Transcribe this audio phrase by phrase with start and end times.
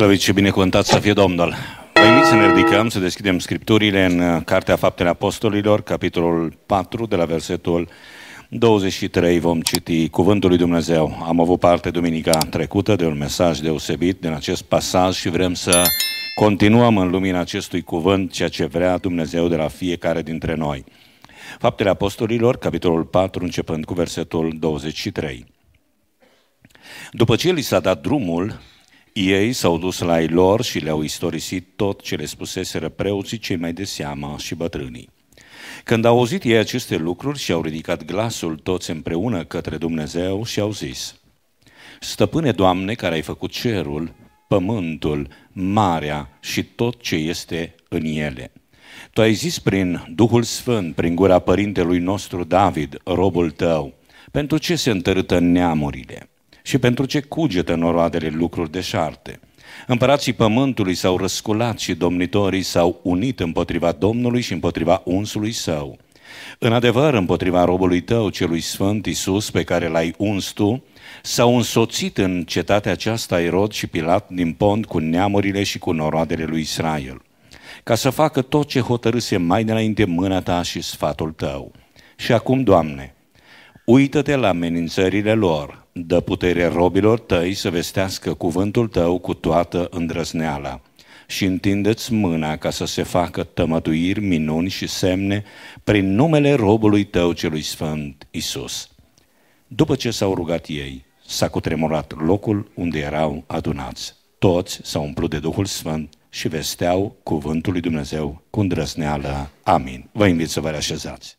[0.00, 1.54] Slăvit și binecuvântat să fie Domnul!
[1.92, 7.06] Vă invit să ne ridicăm, să deschidem Scripturile în uh, Cartea Faptele Apostolilor, capitolul 4,
[7.06, 7.88] de la versetul
[8.48, 11.24] 23 vom citi Cuvântul lui Dumnezeu.
[11.26, 15.82] Am avut parte duminica trecută de un mesaj deosebit din acest pasaj și vrem să
[16.34, 20.84] continuăm în lumina acestui cuvânt ceea ce vrea Dumnezeu de la fiecare dintre noi.
[21.58, 25.46] Faptele Apostolilor, capitolul 4, începând cu versetul 23.
[27.12, 28.60] După ce li s-a dat drumul,
[29.12, 33.56] ei s-au dus la ei lor și le-au istorisit tot ce le spuseseră preoții cei
[33.56, 35.08] mai de seamă și bătrânii.
[35.84, 40.60] Când au auzit ei aceste lucruri și au ridicat glasul toți împreună către Dumnezeu și
[40.60, 41.14] au zis,
[42.00, 44.14] Stăpâne Doamne care ai făcut cerul,
[44.48, 48.52] pământul, marea și tot ce este în ele.
[49.12, 53.94] Tu ai zis prin Duhul Sfânt, prin gura părintelui nostru David, robul tău,
[54.30, 56.30] pentru ce se întărâtă neamurile
[56.62, 59.40] și pentru ce cugetă noroadele lucruri deșarte.
[59.86, 65.98] Împărații pământului s-au răsculat și domnitorii s-au unit împotriva Domnului și împotriva unsului său.
[66.58, 70.84] În adevăr, împotriva robului tău, celui sfânt Iisus, pe care l-ai uns tu,
[71.22, 76.44] s-au însoțit în cetatea aceasta Erod și Pilat din pont cu neamurile și cu noroadele
[76.44, 77.22] lui Israel,
[77.82, 81.72] ca să facă tot ce hotărâse mai dinainte mâna ta și sfatul tău.
[82.16, 83.14] Și acum, Doamne,
[83.84, 90.80] uită-te la amenințările lor, dă putere robilor tăi să vestească cuvântul tău cu toată îndrăzneala
[91.26, 95.44] și întindeți mâna ca să se facă tămăduiri, minuni și semne
[95.84, 98.88] prin numele robului tău celui sfânt Isus.
[99.66, 104.14] După ce s-au rugat ei, s-a cutremurat locul unde erau adunați.
[104.38, 109.50] Toți s-au umplut de Duhul Sfânt și vesteau cuvântul lui Dumnezeu cu îndrăzneală.
[109.62, 110.08] Amin.
[110.12, 111.38] Vă invit să vă reașezați.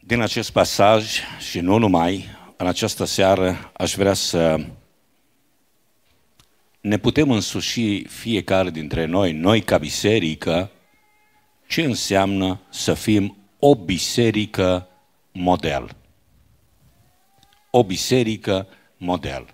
[0.00, 2.24] Din acest pasaj și nu numai,
[2.60, 4.60] în această seară aș vrea să
[6.80, 10.70] ne putem însuși fiecare dintre noi, noi ca biserică,
[11.66, 14.88] ce înseamnă să fim o biserică
[15.32, 15.96] model.
[17.70, 18.66] O biserică
[18.96, 19.46] model.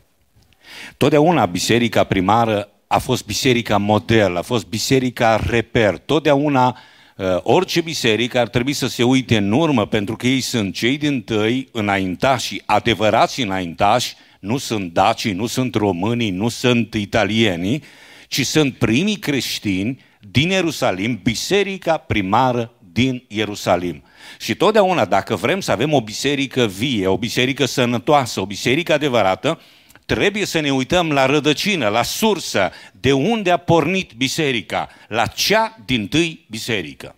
[0.97, 5.99] Totdeauna biserica primară a fost biserica model, a fost biserica reper.
[5.99, 6.94] Totdeauna Uh,
[7.43, 11.23] orice biserică ar trebui să se uite în urmă, pentru că ei sunt cei din
[11.23, 17.83] tăi înaintași, adevărați înaintași, nu sunt dacii, nu sunt românii, nu sunt italienii,
[18.29, 24.03] ci sunt primii creștini din Ierusalim, biserica primară din Ierusalim.
[24.41, 29.61] Și totdeauna, dacă vrem să avem o biserică vie, o biserică sănătoasă, o biserică adevărată,
[30.05, 35.77] trebuie să ne uităm la rădăcină, la sursă, de unde a pornit biserica, la cea
[35.85, 37.17] din tâi biserică.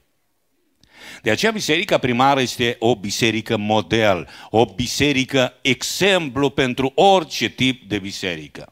[1.22, 7.98] De aceea biserica primară este o biserică model, o biserică exemplu pentru orice tip de
[7.98, 8.70] biserică.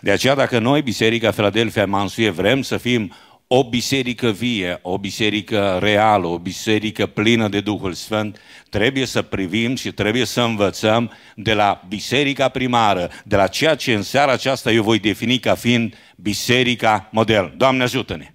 [0.00, 3.12] De aceea dacă noi, Biserica Philadelphia Mansuie, vrem să fim
[3.46, 9.74] o biserică vie, o biserică reală, o biserică plină de Duhul Sfânt, trebuie să privim
[9.74, 14.72] și trebuie să învățăm de la biserica primară, de la ceea ce în seara aceasta
[14.72, 17.54] eu voi defini ca fiind biserica model.
[17.56, 18.34] Doamne ajută-ne!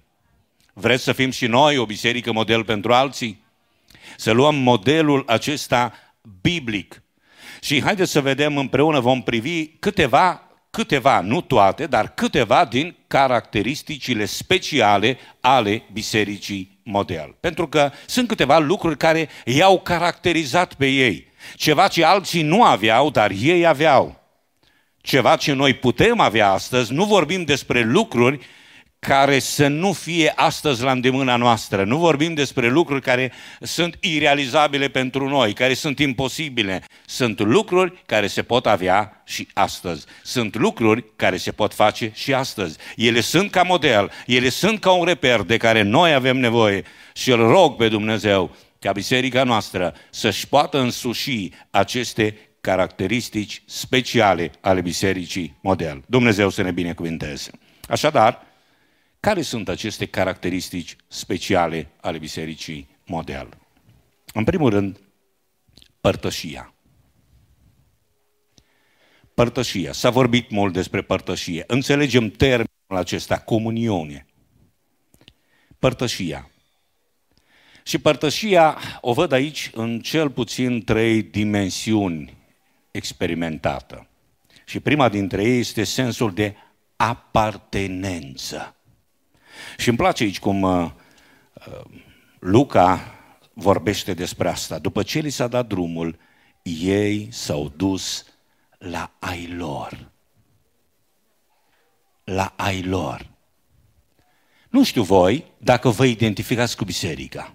[0.72, 3.42] Vreți să fim și noi o biserică model pentru alții?
[4.16, 5.92] Să luăm modelul acesta
[6.40, 7.02] biblic.
[7.60, 14.24] Și haideți să vedem împreună, vom privi câteva câteva, nu toate, dar câteva din caracteristicile
[14.24, 17.36] speciale ale bisericii model.
[17.40, 21.28] Pentru că sunt câteva lucruri care i-au caracterizat pe ei.
[21.54, 24.20] Ceva ce alții nu aveau, dar ei aveau.
[25.00, 28.38] Ceva ce noi putem avea astăzi, nu vorbim despre lucruri
[29.00, 31.84] care să nu fie astăzi la îndemâna noastră.
[31.84, 36.82] Nu vorbim despre lucruri care sunt irealizabile pentru noi, care sunt imposibile.
[37.06, 40.06] Sunt lucruri care se pot avea și astăzi.
[40.22, 42.78] Sunt lucruri care se pot face și astăzi.
[42.96, 46.82] Ele sunt ca model, ele sunt ca un reper de care noi avem nevoie
[47.12, 54.80] și îl rog pe Dumnezeu ca biserica noastră să-și poată însuși aceste caracteristici speciale ale
[54.80, 56.02] bisericii model.
[56.06, 57.50] Dumnezeu să ne binecuvinteze.
[57.88, 58.48] Așadar,
[59.20, 63.48] care sunt aceste caracteristici speciale ale bisericii model?
[64.34, 65.00] În primul rând,
[66.00, 66.74] părtășia.
[69.34, 69.92] Părtășia.
[69.92, 71.64] S-a vorbit mult despre părtășie.
[71.66, 74.26] Înțelegem termenul acesta, comuniune.
[75.78, 76.50] Părtășia.
[77.84, 82.36] Și părtășia o văd aici în cel puțin trei dimensiuni
[82.90, 84.08] experimentată.
[84.64, 86.54] Și prima dintre ei este sensul de
[86.96, 88.79] apartenență.
[89.76, 90.90] Și îmi place aici cum uh,
[91.66, 91.84] uh,
[92.38, 93.14] Luca
[93.52, 94.78] vorbește despre asta.
[94.78, 96.18] După ce li s-a dat drumul,
[96.62, 98.24] ei s-au dus
[98.78, 100.08] la ai lor.
[102.24, 103.28] la ai lor.
[104.68, 107.54] Nu știu voi dacă vă identificați cu biserica.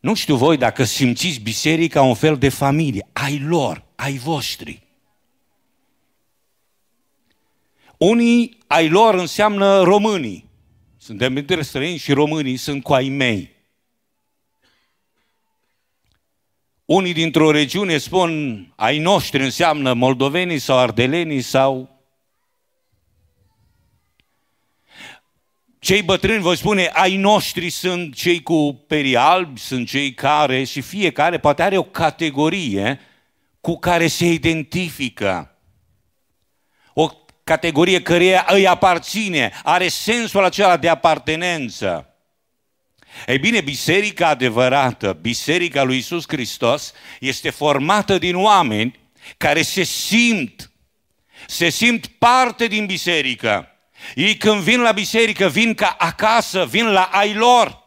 [0.00, 4.89] Nu știu voi dacă simțiți biserica un fel de familie, ai lor, ai voștri.
[8.00, 10.50] Unii ai lor înseamnă românii.
[10.96, 13.56] Suntem între străini și românii sunt cu ai mei.
[16.84, 21.98] Unii dintr-o regiune spun ai noștri înseamnă moldovenii sau ardelenii sau
[25.78, 30.80] Cei bătrâni voi spune, ai noștri sunt cei cu perii albi, sunt cei care, și
[30.80, 33.00] fiecare poate are o categorie
[33.60, 35.49] cu care se identifică.
[37.50, 42.14] O categorie căreia îi aparține, are sensul acela de apartenență.
[43.26, 48.98] Ei bine, biserica adevărată, biserica lui Isus Hristos, este formată din oameni
[49.36, 50.70] care se simt,
[51.46, 53.68] se simt parte din biserică.
[54.14, 57.82] Ei când vin la biserică, vin ca acasă, vin la ai lor.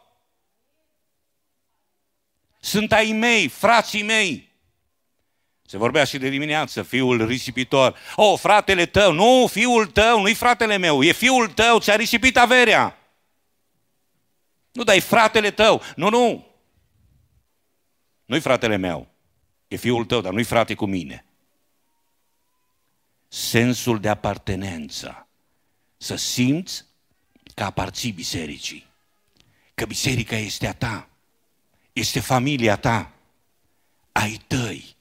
[2.60, 4.53] Sunt ai mei, frații mei.
[5.66, 7.98] Se vorbea și de dimineață, fiul risipitor.
[8.16, 12.98] Oh, fratele tău, nu, fiul tău, nu-i fratele meu, e fiul tău, ți-a risipit averea.
[14.72, 15.82] Nu, dai fratele tău.
[15.96, 16.46] Nu, nu.
[18.24, 19.08] Nu-i fratele meu.
[19.68, 21.24] E fiul tău, dar nu-i frate cu mine.
[23.28, 25.26] Sensul de apartenență.
[25.96, 26.84] Să simți
[27.54, 28.86] că aparții bisericii.
[29.74, 31.08] Că biserica este a ta.
[31.92, 33.12] Este familia ta.
[34.12, 34.93] Ai tăi.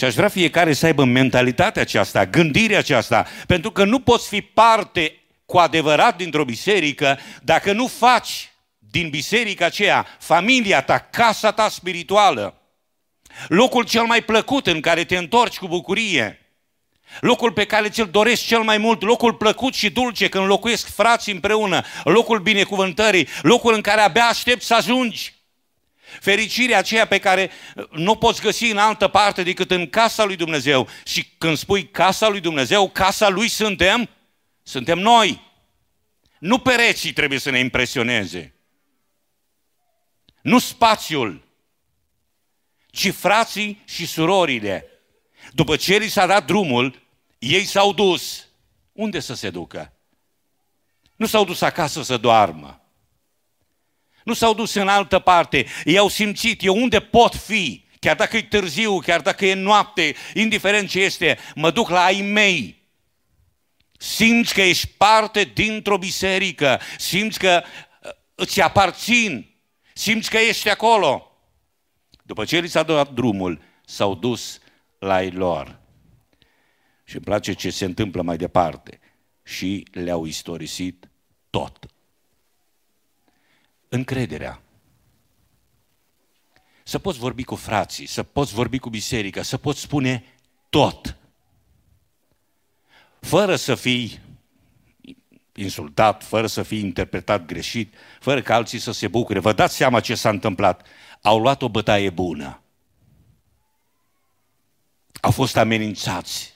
[0.00, 4.40] Și aș vrea fiecare să aibă mentalitatea aceasta, gândirea aceasta, pentru că nu poți fi
[4.40, 5.14] parte
[5.46, 12.60] cu adevărat dintr-o biserică dacă nu faci din biserica aceea familia ta, casa ta spirituală,
[13.48, 16.38] locul cel mai plăcut în care te întorci cu bucurie,
[17.20, 21.32] locul pe care ți-l dorești cel mai mult, locul plăcut și dulce când locuiesc frații
[21.32, 25.39] împreună, locul binecuvântării, locul în care abia aștepți să ajungi.
[26.20, 27.50] Fericirea aceea pe care
[27.90, 30.88] nu poți găsi în altă parte decât în casa lui Dumnezeu.
[31.04, 34.08] Și când spui casa lui Dumnezeu, casa lui suntem,
[34.62, 35.48] suntem noi.
[36.38, 38.54] Nu pereții trebuie să ne impresioneze.
[40.42, 41.48] Nu spațiul,
[42.90, 44.86] ci frații și surorile.
[45.52, 47.02] După ce li s-a dat drumul,
[47.38, 48.48] ei s-au dus.
[48.92, 49.92] Unde să se ducă?
[51.16, 52.80] Nu s-au dus acasă să doarmă.
[54.30, 55.66] Nu s-au dus în altă parte.
[55.84, 60.14] Ei au simțit, eu unde pot fi, chiar dacă e târziu, chiar dacă e noapte,
[60.34, 62.80] indiferent ce este, mă duc la ai mei
[63.98, 69.54] simți că ești parte dintr-o biserică, simți că uh, îți aparțin,
[69.94, 71.32] simți că ești acolo.
[72.22, 74.60] După ce li s-a dat drumul, s-au dus
[74.98, 75.80] la ei lor.
[77.04, 79.00] Și îmi place ce se întâmplă mai departe.
[79.42, 81.10] Și le-au istorisit
[81.50, 81.86] tot.
[83.92, 84.62] Încrederea.
[86.82, 90.24] Să poți vorbi cu frații, să poți vorbi cu biserica, să poți spune
[90.68, 91.16] tot
[93.20, 94.20] fără să fii
[95.54, 99.38] insultat, fără să fii interpretat greșit, fără ca alții să se bucure.
[99.38, 100.86] Vă dați seama ce s-a întâmplat.
[101.22, 102.62] Au luat o bătaie bună.
[105.20, 106.54] Au fost amenințați.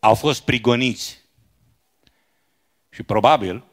[0.00, 1.18] Au fost prigoniți.
[2.90, 3.64] Și probabil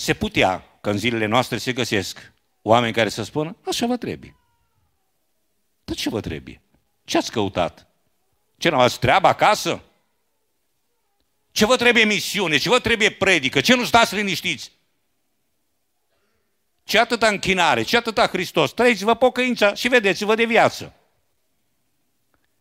[0.00, 4.36] se putea că în zilele noastre se găsesc oameni care să spună, așa vă trebuie.
[5.84, 6.62] Dar ce vă trebuie?
[7.04, 7.86] Ce ați căutat?
[8.56, 9.82] Ce nu ați treabă acasă?
[11.50, 12.56] Ce vă trebuie misiune?
[12.56, 13.60] Ce vă trebuie predică?
[13.60, 14.72] Ce nu stați liniștiți?
[16.84, 17.82] Ce atâta închinare?
[17.82, 18.72] Ce atâta Hristos?
[18.72, 20.94] Trăiți-vă pocăința și vedeți-vă de viață.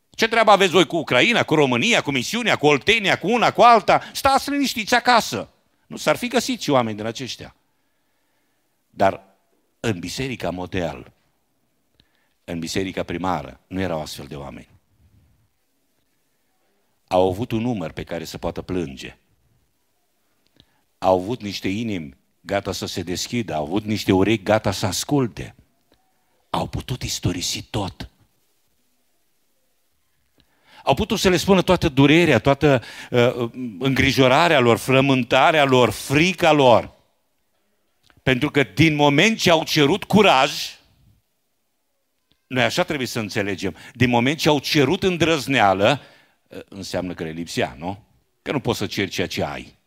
[0.09, 3.61] Ce treabă aveți voi cu Ucraina, cu România, cu misiunea, cu Oltenia, cu una, cu
[3.61, 4.01] alta?
[4.13, 5.53] Stați liniștiți acasă.
[5.89, 7.55] Nu s-ar fi găsit și oameni din aceștia.
[8.89, 9.23] Dar
[9.79, 11.11] în biserica model,
[12.43, 14.79] în biserica primară, nu erau astfel de oameni
[17.09, 19.17] au avut un număr pe care să poată plânge.
[20.97, 25.55] Au avut niște inimi gata să se deschidă, au avut niște urechi gata să asculte.
[26.49, 28.09] Au putut istorisi tot.
[30.89, 36.91] Au putut să le spună toată durerea, toată uh, îngrijorarea lor, frământarea lor, frica lor.
[38.23, 40.51] Pentru că din moment ce au cerut curaj,
[42.47, 46.01] noi așa trebuie să înțelegem, din moment ce au cerut îndrăzneală,
[46.69, 48.03] înseamnă că le lipsea, nu?
[48.41, 49.77] Că nu poți să ceri ceea ce ai.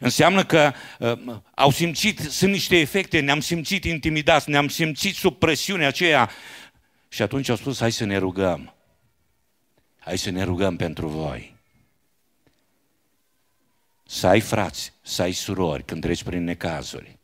[0.00, 5.88] Înseamnă că uh, au simțit, sunt niște efecte, ne-am simțit intimidați, ne-am simțit sub presiunea
[5.88, 6.30] aceea
[7.14, 8.74] Și atunci au spus, hai să ne rugăm.
[9.98, 11.56] Hai să ne rugăm pentru voi.
[14.06, 17.18] Să ai frați, să ai surori când treci prin necazuri.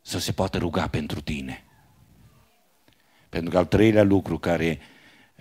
[0.00, 1.64] Să se poată ruga pentru tine.
[3.28, 4.80] Pentru că al treilea lucru care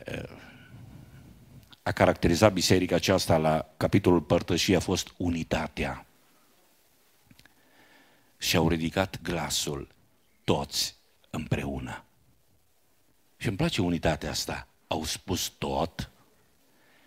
[0.08, 0.38] uh,
[1.84, 6.06] a caracterizat biserica aceasta la capitolul părtășii a fost unitatea.
[8.38, 9.88] Și au ridicat glasul
[10.44, 10.96] toți
[11.30, 12.04] împreună.
[13.39, 14.67] Și îmi place unitatea asta.
[14.88, 16.12] Au spus tot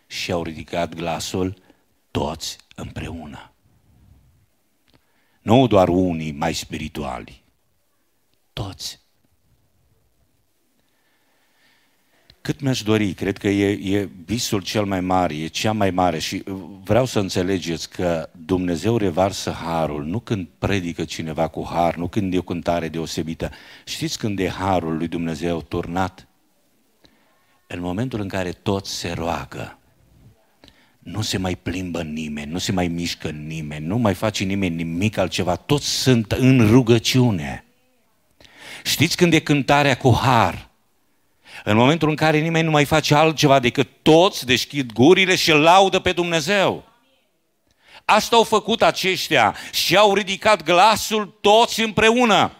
[0.06, 1.62] și au ridicat glasul
[2.10, 3.52] toți împreună.
[5.40, 7.44] Nu doar unii mai spirituali,
[8.52, 9.00] toți
[12.52, 16.18] cât mi-aș dori, cred că e, e visul cel mai mare, e cea mai mare
[16.18, 16.42] și
[16.85, 22.35] vreau să înțelegeți că Dumnezeu revarsă harul, nu când predică cineva cu har, nu când
[22.35, 23.50] e o cântare deosebită.
[23.85, 26.28] Știți când e harul lui Dumnezeu turnat?
[27.66, 29.78] În momentul în care tot se roagă,
[30.99, 35.16] nu se mai plimbă nimeni, nu se mai mișcă nimeni, nu mai face nimeni nimic
[35.16, 37.64] altceva, toți sunt în rugăciune.
[38.85, 40.71] Știți când e cântarea cu har?
[41.64, 45.99] În momentul în care nimeni nu mai face altceva decât toți deschid gurile și laudă
[45.99, 46.85] pe Dumnezeu.
[48.04, 52.57] Asta au făcut aceștia și au ridicat glasul toți împreună.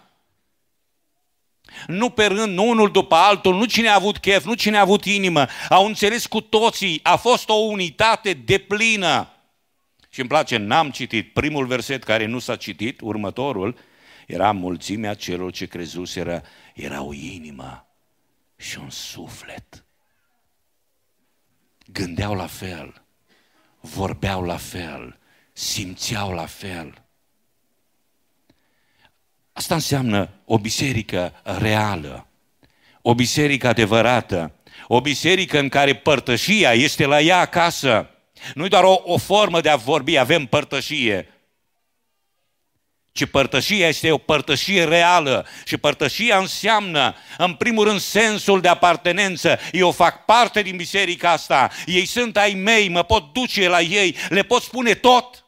[1.87, 4.81] Nu pe rând, nu unul după altul, nu cine a avut chef, nu cine a
[4.81, 5.47] avut inimă.
[5.69, 9.29] Au înțeles cu toții, a fost o unitate deplină.
[10.11, 13.79] Și îmi place, n-am citit primul verset care nu s-a citit, următorul,
[14.27, 16.43] era mulțimea celor ce crezuseră,
[16.75, 17.92] era o inimă
[18.63, 19.85] și un suflet.
[21.87, 23.03] Gândeau la fel,
[23.81, 25.19] vorbeau la fel,
[25.53, 27.05] simțeau la fel.
[29.53, 32.27] Asta înseamnă o biserică reală,
[33.03, 34.55] o biserică adevărată,
[34.87, 38.11] o biserică în care părtășia este la ea acasă.
[38.55, 41.29] Nu doar o, o formă de a vorbi, avem părtășie,
[43.13, 49.59] ci părtășia este o părtășie reală și părtășia înseamnă, în primul rând, sensul de apartenență.
[49.73, 54.17] Eu fac parte din biserica asta, ei sunt ai mei, mă pot duce la ei,
[54.29, 55.45] le pot spune tot.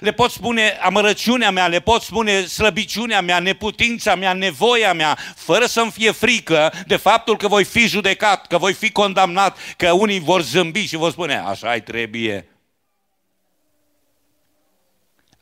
[0.00, 5.66] Le pot spune amărăciunea mea, le pot spune slăbiciunea mea, neputința mea, nevoia mea, fără
[5.66, 10.20] să-mi fie frică de faptul că voi fi judecat, că voi fi condamnat, că unii
[10.20, 12.57] vor zâmbi și vor spune, așa-i trebuie.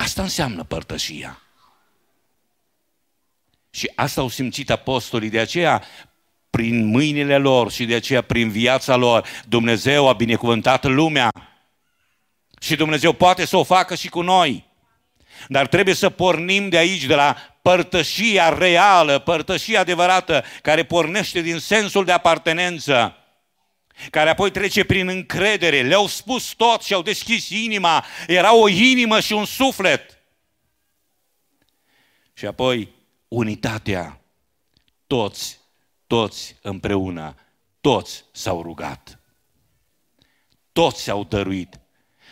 [0.06, 1.42] Asta înseamnă părtășia.
[3.70, 5.82] Și asta au simțit apostolii, de aceea
[6.50, 11.30] prin mâinile lor și de aceea prin viața lor Dumnezeu a binecuvântat lumea.
[12.60, 14.64] Și Dumnezeu poate să o facă și cu noi.
[15.48, 21.58] Dar trebuie să pornim de aici, de la părtășia reală, părtășia adevărată, care pornește din
[21.58, 23.16] sensul de apartenență
[24.10, 29.20] care apoi trece prin încredere, le-au spus tot și au deschis inima, era o inimă
[29.20, 30.18] și un suflet.
[32.32, 32.94] Și apoi
[33.28, 34.20] unitatea,
[35.06, 35.60] toți,
[36.06, 37.34] toți împreună,
[37.80, 39.20] toți s-au rugat.
[40.72, 41.80] Toți s-au dăruit.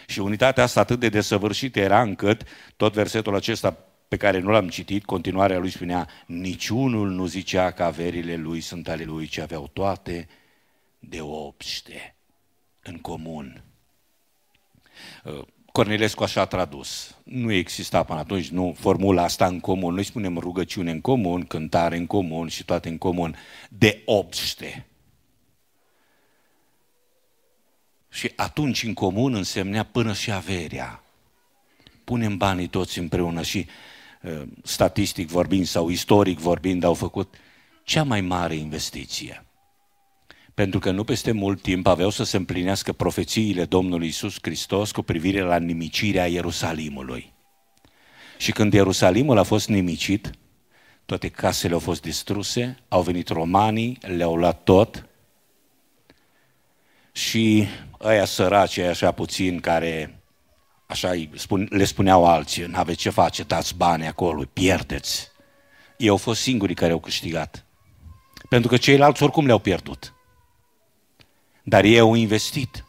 [0.06, 2.42] Și unitatea asta atât de desăvârșită era încât
[2.76, 3.78] tot versetul acesta
[4.08, 8.88] pe care nu l-am citit, continuarea lui spunea, niciunul nu zicea că averile lui sunt
[8.88, 10.28] ale lui, ci aveau toate
[11.08, 12.16] de obște
[12.82, 13.64] în comun.
[15.24, 15.42] Uh,
[15.72, 17.16] Cornilescu așa a tradus.
[17.24, 19.94] Nu exista până atunci nu formula asta în comun.
[19.94, 23.36] Noi spunem rugăciune în comun, cântare în comun și toate în comun.
[23.68, 24.86] De obște.
[28.08, 31.02] Și atunci în comun însemnea până și averea.
[32.04, 33.66] Punem banii toți împreună și
[34.22, 37.34] uh, statistic vorbind sau istoric vorbind au făcut
[37.84, 39.44] cea mai mare investiție
[40.54, 45.02] pentru că nu peste mult timp aveau să se împlinească profețiile Domnului Isus Hristos cu
[45.02, 47.32] privire la nimicirea Ierusalimului.
[48.38, 50.30] Și când Ierusalimul a fost nimicit,
[51.04, 55.08] toate casele au fost distruse, au venit romanii, le-au luat tot
[57.12, 57.66] și
[58.00, 60.22] ăia săraci, așa puțin, care
[60.86, 61.12] așa
[61.68, 65.28] le spuneau alții, nu aveți ce face, dați bani acolo, pierdeți.
[65.98, 67.64] Ei au fost singurii care au câștigat.
[68.48, 70.13] Pentru că ceilalți oricum le-au pierdut.
[71.66, 72.84] Dar ei au investit.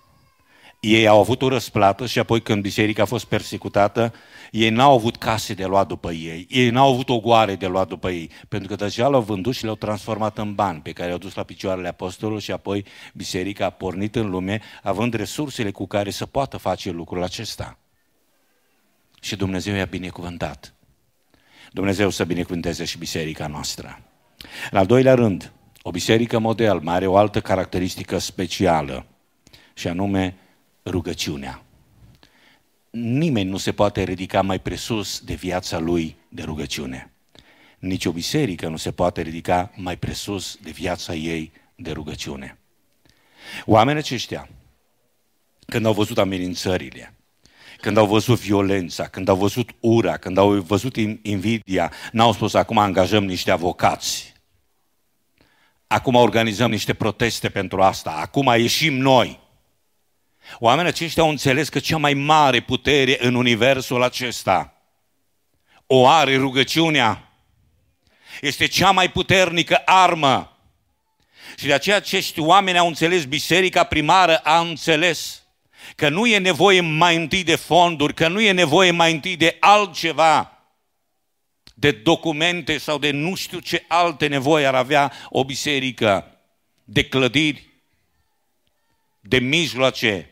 [0.79, 4.13] Ei au avut o răsplată și apoi când biserica a fost persecutată,
[4.51, 8.09] ei n-au avut case de luat după ei, ei n-au avut ogoare de luat după
[8.11, 11.35] ei, pentru că deja l-au vândut și le-au transformat în bani pe care i-au dus
[11.35, 16.25] la picioarele apostolului și apoi biserica a pornit în lume, având resursele cu care să
[16.25, 17.77] poată face lucrul acesta.
[19.21, 20.73] Și Dumnezeu i-a binecuvântat.
[21.71, 23.99] Dumnezeu să binecuvânteze și biserica noastră.
[24.71, 25.51] În al doilea rând,
[25.87, 29.05] o biserică model mai are o altă caracteristică specială,
[29.73, 30.35] și anume
[30.85, 31.63] rugăciunea.
[32.89, 37.11] Nimeni nu se poate ridica mai presus de viața lui de rugăciune.
[37.79, 42.57] Nici o biserică nu se poate ridica mai presus de viața ei de rugăciune.
[43.65, 44.49] Oamenii aceștia,
[45.65, 47.13] când au văzut amenințările,
[47.77, 52.77] când au văzut violența, când au văzut ura, când au văzut invidia, n-au spus acum
[52.77, 54.34] angajăm niște avocați.
[55.87, 58.11] Acum organizăm niște proteste pentru asta.
[58.11, 59.39] Acum ieșim noi.
[60.59, 64.75] Oamenii aceștia au înțeles că cea mai mare putere în universul acesta
[65.87, 67.29] o are rugăciunea.
[68.41, 70.57] Este cea mai puternică armă.
[71.57, 75.43] Și de aceea acești oameni au înțeles, biserica primară a înțeles
[75.95, 79.57] că nu e nevoie mai întâi de fonduri, că nu e nevoie mai întâi de
[79.59, 80.54] altceva,
[81.77, 86.39] de documente sau de nu știu ce alte nevoi ar avea o biserică,
[86.83, 87.69] de clădiri,
[89.19, 90.29] de mijloace.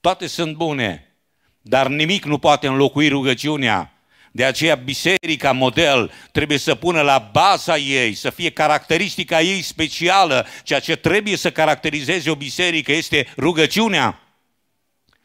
[0.00, 1.16] Toate sunt bune,
[1.60, 3.88] dar nimic nu poate înlocui rugăciunea.
[4.32, 10.46] De aceea biserica model trebuie să pună la baza ei, să fie caracteristica ei specială.
[10.62, 14.20] Ceea ce trebuie să caracterizeze o biserică este rugăciunea.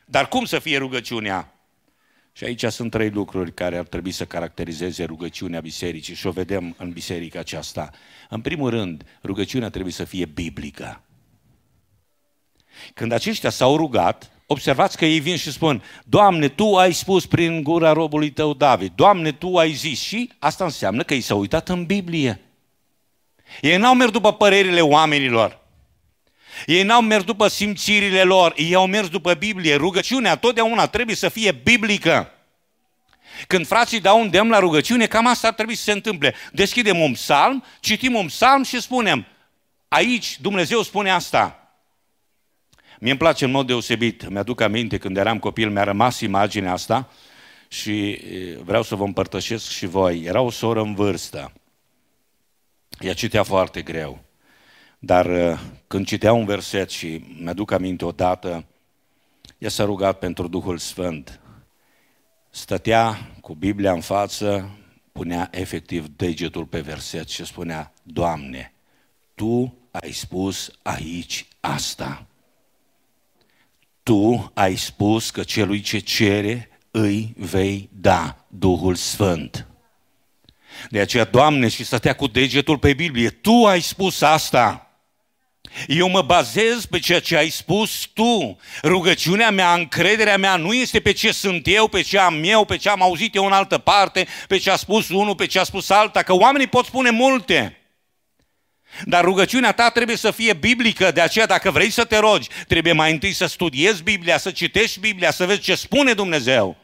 [0.05, 1.58] Dar cum să fie rugăciunea?
[2.31, 6.75] Și aici sunt trei lucruri care ar trebui să caracterizeze rugăciunea bisericii și o vedem
[6.77, 7.89] în biserica aceasta.
[8.29, 11.03] În primul rând, rugăciunea trebuie să fie biblică.
[12.93, 17.63] Când aceștia s-au rugat, observați că ei vin și spun, Doamne, Tu ai spus prin
[17.63, 21.69] gura robului Tău David, Doamne, Tu ai zis și asta înseamnă că ei s-au uitat
[21.69, 22.41] în Biblie.
[23.61, 25.58] Ei n-au mers după părerile oamenilor.
[26.65, 29.75] Ei n-au mers după simțirile lor, ei au mers după Biblie.
[29.75, 32.31] Rugăciunea totdeauna trebuie să fie biblică.
[33.47, 36.35] Când frații dau un demn la rugăciune, cam asta ar trebui să se întâmple.
[36.51, 39.25] Deschidem un psalm, citim un psalm și spunem,
[39.87, 41.73] aici Dumnezeu spune asta.
[42.99, 47.11] Mie îmi place în mod deosebit, mi-aduc aminte când eram copil, mi-a rămas imaginea asta
[47.67, 48.19] și
[48.63, 50.23] vreau să vă împărtășesc și voi.
[50.23, 51.53] Era o soră în vârstă.
[52.99, 54.23] Ea citea foarte greu.
[54.99, 58.65] Dar uh, când citea un verset și mi-aduc aminte odată,
[59.57, 61.39] ea s-a rugat pentru Duhul Sfânt.
[62.49, 64.69] Stătea cu Biblia în față,
[65.11, 68.73] punea efectiv degetul pe verset și spunea, Doamne,
[69.35, 72.25] Tu ai spus aici asta.
[74.03, 79.67] Tu ai spus că celui ce cere îi vei da Duhul Sfânt.
[80.89, 84.88] De aceea, Doamne, și stătea cu degetul pe Biblie, Tu ai spus asta.
[85.87, 88.59] Eu mă bazez pe ceea ce ai spus tu.
[88.83, 92.77] Rugăciunea mea, încrederea mea nu este pe ce sunt eu, pe ce am eu, pe
[92.77, 95.63] ce am auzit eu în altă parte, pe ce a spus unul, pe ce a
[95.63, 97.79] spus alta, că oamenii pot spune multe.
[99.03, 102.93] Dar rugăciunea ta trebuie să fie biblică, de aceea dacă vrei să te rogi, trebuie
[102.93, 106.77] mai întâi să studiezi Biblia, să citești Biblia, să vezi ce spune Dumnezeu.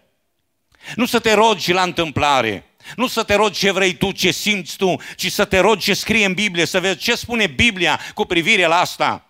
[0.95, 2.63] Nu să te rogi la întâmplare.
[2.95, 5.93] Nu să te rogi ce vrei tu, ce simți tu, ci să te rogi ce
[5.93, 9.26] scrie în Biblie, să vezi ce spune Biblia cu privire la asta.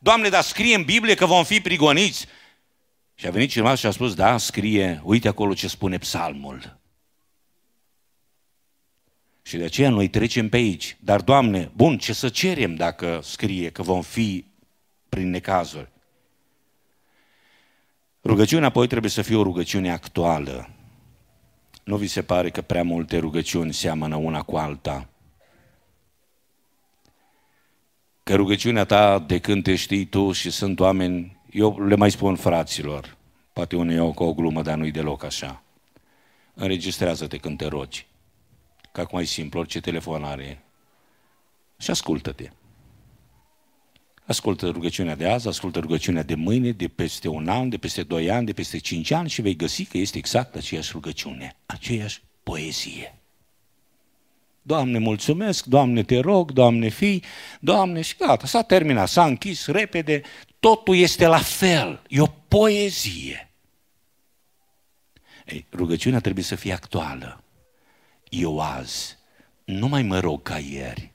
[0.00, 2.26] Doamne, dar scrie în Biblie că vom fi prigoniți.
[3.14, 6.78] Și a venit cineva și a spus, da, scrie, uite acolo ce spune psalmul.
[9.42, 10.96] Și de aceea noi trecem pe aici.
[11.00, 14.44] Dar, Doamne, bun, ce să cerem dacă scrie că vom fi
[15.08, 15.90] prin necazuri?
[18.24, 20.71] Rugăciunea apoi trebuie să fie o rugăciune actuală.
[21.84, 25.08] Nu vi se pare că prea multe rugăciuni seamănă una cu alta?
[28.22, 32.36] Că rugăciunea ta de când te știi tu și sunt oameni, eu le mai spun
[32.36, 33.16] fraților,
[33.52, 35.62] poate unii au ca o glumă, dar nu-i deloc așa.
[36.54, 38.06] Înregistrează-te când te rogi.
[38.92, 40.62] Că acum e simplu, orice telefon are.
[41.78, 42.50] Și ascultă-te.
[44.26, 48.30] Ascultă rugăciunea de azi, ascultă rugăciunea de mâine, de peste un an, de peste doi
[48.30, 53.18] ani, de peste cinci ani și vei găsi că este exact aceeași rugăciune, aceeași poezie.
[54.62, 57.22] Doamne, mulțumesc, Doamne, te rog, Doamne, fii,
[57.60, 60.22] Doamne, și gata, s-a terminat, s-a închis repede,
[60.60, 63.52] totul este la fel, e o poezie.
[65.46, 67.42] Ei, rugăciunea trebuie să fie actuală.
[68.28, 69.20] Eu azi
[69.64, 71.11] nu mai mă rog ca ieri,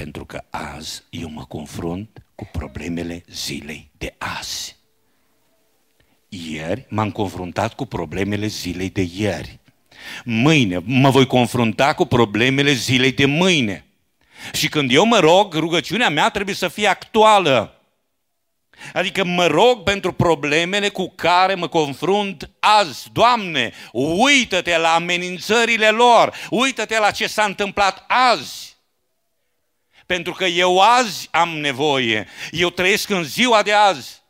[0.00, 4.76] pentru că azi eu mă confrunt cu problemele zilei de azi.
[6.28, 9.58] Ieri m-am confruntat cu problemele zilei de ieri.
[10.24, 13.84] Mâine mă voi confrunta cu problemele zilei de mâine.
[14.52, 17.80] Și când eu mă rog, rugăciunea mea trebuie să fie actuală.
[18.92, 23.08] Adică mă rog pentru problemele cu care mă confrunt azi.
[23.12, 28.75] Doamne, uită-te la amenințările lor, uită-te la ce s-a întâmplat azi.
[30.06, 32.26] Pentru că eu azi am nevoie.
[32.50, 34.24] Eu trăiesc în ziua de azi.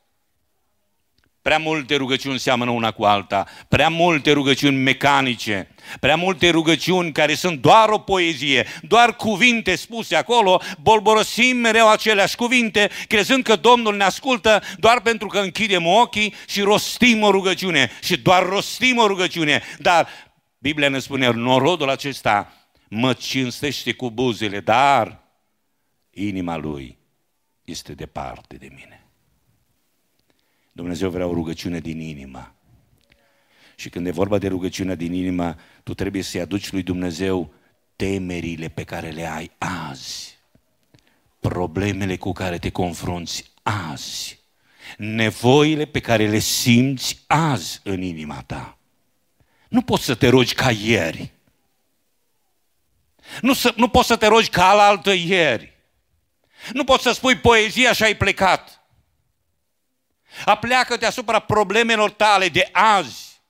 [1.42, 7.34] Prea multe rugăciuni seamănă una cu alta, prea multe rugăciuni mecanice, prea multe rugăciuni care
[7.34, 13.96] sunt doar o poezie, doar cuvinte spuse acolo, bolborosim mereu aceleași cuvinte, crezând că Domnul
[13.96, 19.06] ne ascultă doar pentru că închidem ochii și rostim o rugăciune și doar rostim o
[19.06, 19.62] rugăciune.
[19.78, 20.08] Dar
[20.58, 22.52] Biblia ne spune, norodul acesta
[22.88, 25.25] mă cinstește cu buzele, dar
[26.16, 26.98] inima lui
[27.64, 29.06] este departe de mine.
[30.72, 32.54] Dumnezeu vrea o rugăciune din inimă.
[33.76, 37.52] Și când e vorba de rugăciune din inimă, tu trebuie să-i aduci lui Dumnezeu
[37.96, 40.38] temerile pe care le ai azi,
[41.40, 44.38] problemele cu care te confrunți azi,
[44.96, 48.78] nevoile pe care le simți azi în inima ta.
[49.68, 51.32] Nu poți să te rogi ca ieri.
[53.40, 55.75] Nu, să, nu poți să te rogi ca alaltă ieri.
[56.72, 58.80] Nu poți să spui poezia și ai plecat.
[60.44, 63.42] Apleacă-te asupra problemelor tale de azi.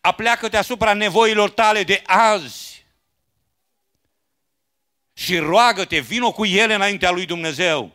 [0.00, 2.86] Apleacă-te asupra nevoilor tale de azi.
[5.12, 7.92] Și roagă-te, vină cu ele înaintea lui Dumnezeu.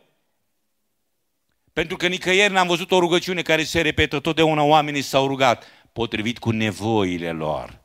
[1.73, 6.39] Pentru că nicăieri n-am văzut o rugăciune care se repetă, totdeauna oamenii s-au rugat potrivit
[6.39, 7.81] cu nevoile lor.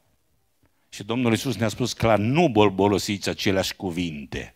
[0.89, 4.55] Și Domnul Iisus ne-a spus clar, nu bolbolosiți aceleași cuvinte.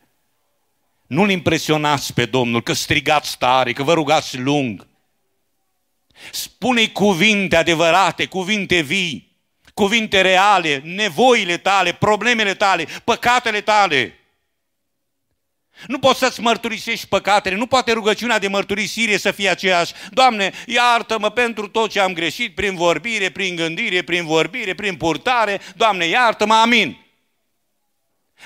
[1.13, 4.87] Nu-L impresionați pe Domnul că strigați tare, că vă rugați lung.
[6.31, 9.37] Spune-i cuvinte adevărate, cuvinte vii,
[9.75, 14.19] cuvinte reale, nevoile tale, problemele tale, păcatele tale.
[15.87, 19.93] Nu poți să-ți mărturisești păcatele, nu poate rugăciunea de mărturisire să fie aceeași.
[20.11, 25.61] Doamne, iartă-mă pentru tot ce am greșit prin vorbire, prin gândire, prin vorbire, prin purtare.
[25.77, 27.03] Doamne, iartă-mă, amin.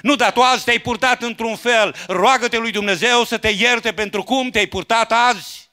[0.03, 1.95] Nu, dar tu azi te-ai purtat într-un fel.
[2.07, 5.71] Roagă-te lui Dumnezeu să te ierte pentru cum te-ai purtat azi.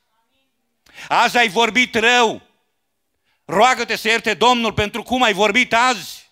[1.07, 2.41] Azi ai vorbit rău.
[3.45, 6.31] Roagă-te să ierte Domnul pentru cum ai vorbit azi.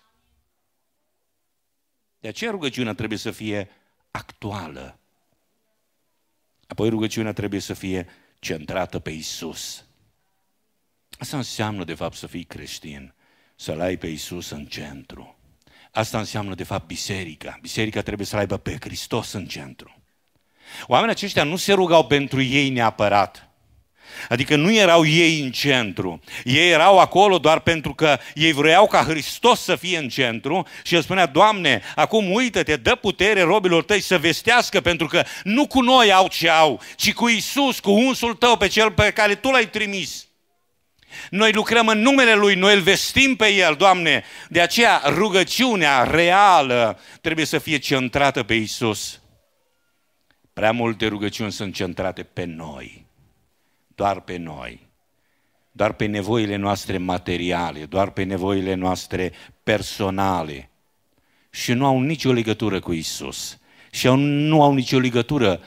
[2.18, 3.70] De aceea rugăciunea trebuie să fie
[4.10, 4.98] actuală.
[6.66, 9.84] Apoi rugăciunea trebuie să fie centrată pe Isus.
[11.18, 13.14] Asta înseamnă, de fapt, să fii creștin,
[13.56, 15.36] să-L ai pe Isus în centru.
[15.94, 17.58] Asta înseamnă, de fapt, biserica.
[17.60, 20.02] Biserica trebuie să aibă pe Hristos în centru.
[20.86, 23.50] Oamenii aceștia nu se rugau pentru ei neapărat.
[24.28, 26.20] Adică nu erau ei în centru.
[26.44, 30.94] Ei erau acolo doar pentru că ei vreau ca Hristos să fie în centru și
[30.94, 35.80] el spunea, Doamne, acum uită-te, dă putere robilor tăi să vestească pentru că nu cu
[35.80, 39.50] noi au ce au, ci cu Isus, cu unsul tău pe cel pe care tu
[39.50, 40.26] l-ai trimis.
[41.30, 44.24] Noi lucrăm în numele Lui, noi îl vestim pe El, Doamne.
[44.48, 49.20] De aceea rugăciunea reală trebuie să fie centrată pe Isus.
[50.52, 53.06] Prea multe rugăciuni sunt centrate pe noi,
[53.94, 54.88] doar pe noi,
[55.72, 60.70] doar pe nevoile noastre materiale, doar pe nevoile noastre personale
[61.50, 63.58] și nu au nicio legătură cu Isus.
[63.90, 65.60] Și nu au nicio legătură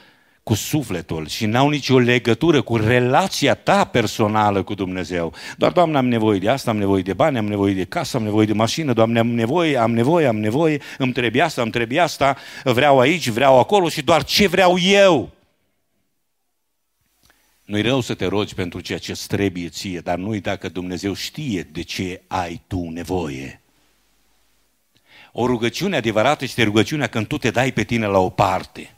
[0.46, 5.32] cu sufletul și n-au nicio legătură cu relația ta personală cu Dumnezeu.
[5.56, 8.22] Doar, Doamne, am nevoie de asta, am nevoie de bani, am nevoie de casă, am
[8.22, 12.00] nevoie de mașină, Doamne, am nevoie, am nevoie, am nevoie, îmi trebuie asta, îmi trebuie
[12.00, 15.30] asta, vreau aici, vreau acolo și doar ce vreau eu.
[17.64, 20.68] Nu-i rău să te rogi pentru ceea ce îți trebuie ție, dar nu uita că
[20.68, 23.62] Dumnezeu știe de ce ai tu nevoie.
[25.32, 28.90] O rugăciune adevărată este rugăciunea când tu te dai pe tine la o parte–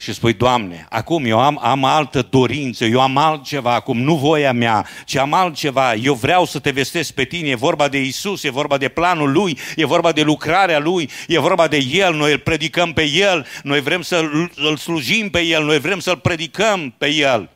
[0.00, 4.52] și spui, Doamne, acum eu am, am altă dorință, eu am altceva acum, nu voia
[4.52, 8.42] mea, ci am altceva, eu vreau să te vestesc pe tine, e vorba de Isus,
[8.42, 12.32] e vorba de planul Lui, e vorba de lucrarea Lui, e vorba de El, noi
[12.32, 16.94] îl predicăm pe El, noi vrem să îl slujim pe El, noi vrem să-L predicăm
[16.98, 17.50] pe El.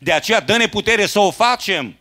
[0.00, 1.96] De aceea dă-ne putere să o facem.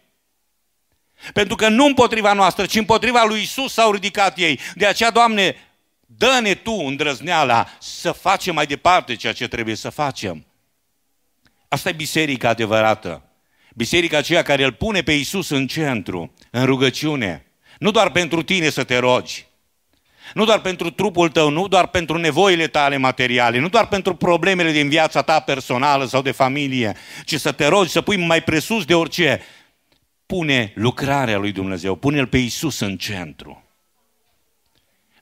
[1.34, 4.60] Pentru că nu împotriva noastră, ci împotriva lui Isus s-au ridicat ei.
[4.76, 5.56] De aceea, Doamne,
[6.10, 10.46] Dă-ne Tu îndrăzneala să facem mai departe ceea ce trebuie să facem.
[11.68, 13.22] Asta e biserica adevărată.
[13.76, 17.46] Biserica aceea care îl pune pe Isus în centru, în rugăciune.
[17.80, 19.48] Nu doar pentru tine să te rogi,
[20.34, 24.72] nu doar pentru trupul tău, nu doar pentru nevoile tale materiale, nu doar pentru problemele
[24.72, 28.86] din viața ta personală sau de familie, ci să te rogi, să pui mai presus
[28.86, 29.42] de orice.
[30.26, 33.67] Pune lucrarea lui Dumnezeu, pune-L pe Isus în centru.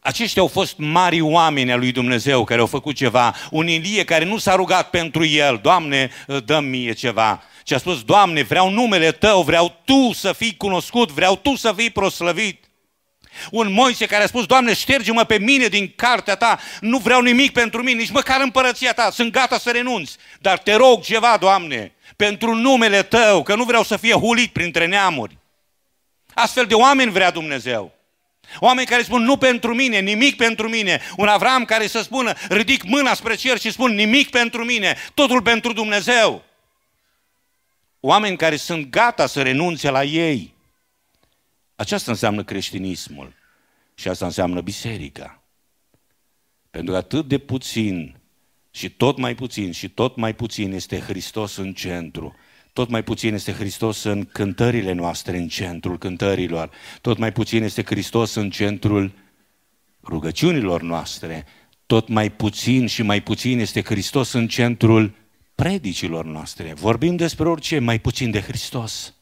[0.06, 3.36] Aceștia au fost mari oameni al lui Dumnezeu care au făcut ceva.
[3.52, 6.12] Un Ilie care nu s-a rugat pentru el, Doamne,
[6.46, 7.44] dă mie ceva.
[7.64, 11.74] Și a spus, Doamne, vreau numele Tău, vreau Tu să fii cunoscut, vreau Tu să
[11.78, 12.64] fii proslăvit.
[13.52, 17.52] Un Moise care a spus, Doamne, șterge-mă pe mine din cartea ta, nu vreau nimic
[17.52, 20.12] pentru mine, nici măcar împărăția ta, sunt gata să renunț.
[20.40, 24.86] Dar te rog ceva, Doamne, pentru numele Tău, că nu vreau să fie hulit printre
[24.86, 25.38] neamuri.
[26.34, 27.95] Astfel de oameni vrea Dumnezeu.
[28.60, 31.02] Oameni care spun nu pentru mine, nimic pentru mine.
[31.18, 35.42] Un Avram care să spună, ridic mâna spre cer și spun nimic pentru mine, totul
[35.42, 36.44] pentru Dumnezeu.
[38.00, 40.54] Oameni care sunt gata să renunțe la ei.
[41.76, 43.34] Aceasta înseamnă creștinismul
[43.94, 45.44] și asta înseamnă biserica.
[46.70, 48.18] Pentru că atât de puțin
[48.72, 52.36] și tot mai puțin și tot mai puțin este Hristos în centru.
[52.76, 56.70] Tot mai puțin este Hristos în cântările noastre, în centrul cântărilor.
[57.02, 59.12] Tot mai puțin este Hristos în centrul
[60.04, 61.46] rugăciunilor noastre.
[61.86, 65.16] Tot mai puțin și mai puțin este Hristos în centrul
[65.56, 66.74] predicilor noastre.
[66.74, 69.14] Vorbim despre orice, mai puțin de Hristos.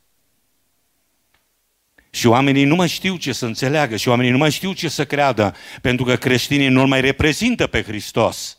[2.09, 5.05] Și oamenii nu mai știu ce să înțeleagă și oamenii nu mai știu ce să
[5.05, 8.57] creadă, pentru că creștinii nu mai reprezintă pe Hristos.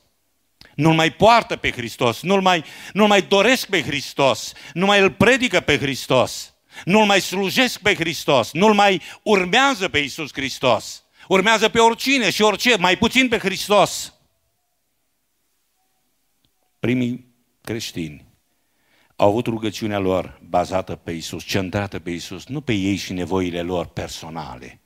[0.75, 5.11] Nu-L mai poartă pe Hristos, nu-L mai, nu mai doresc pe Hristos, nu mai îl
[5.11, 11.05] predică pe Hristos, nu-L mai slujesc pe Hristos, nu-L mai urmează pe Isus Hristos.
[11.29, 14.15] Urmează pe oricine și orice, mai puțin pe Hristos.
[16.81, 17.27] Primii
[17.61, 18.27] creștini
[19.17, 23.63] au avut rugăciunea lor bazată pe Isus, centrată pe Isus, nu pe ei și nevoile
[23.63, 24.84] lor personale.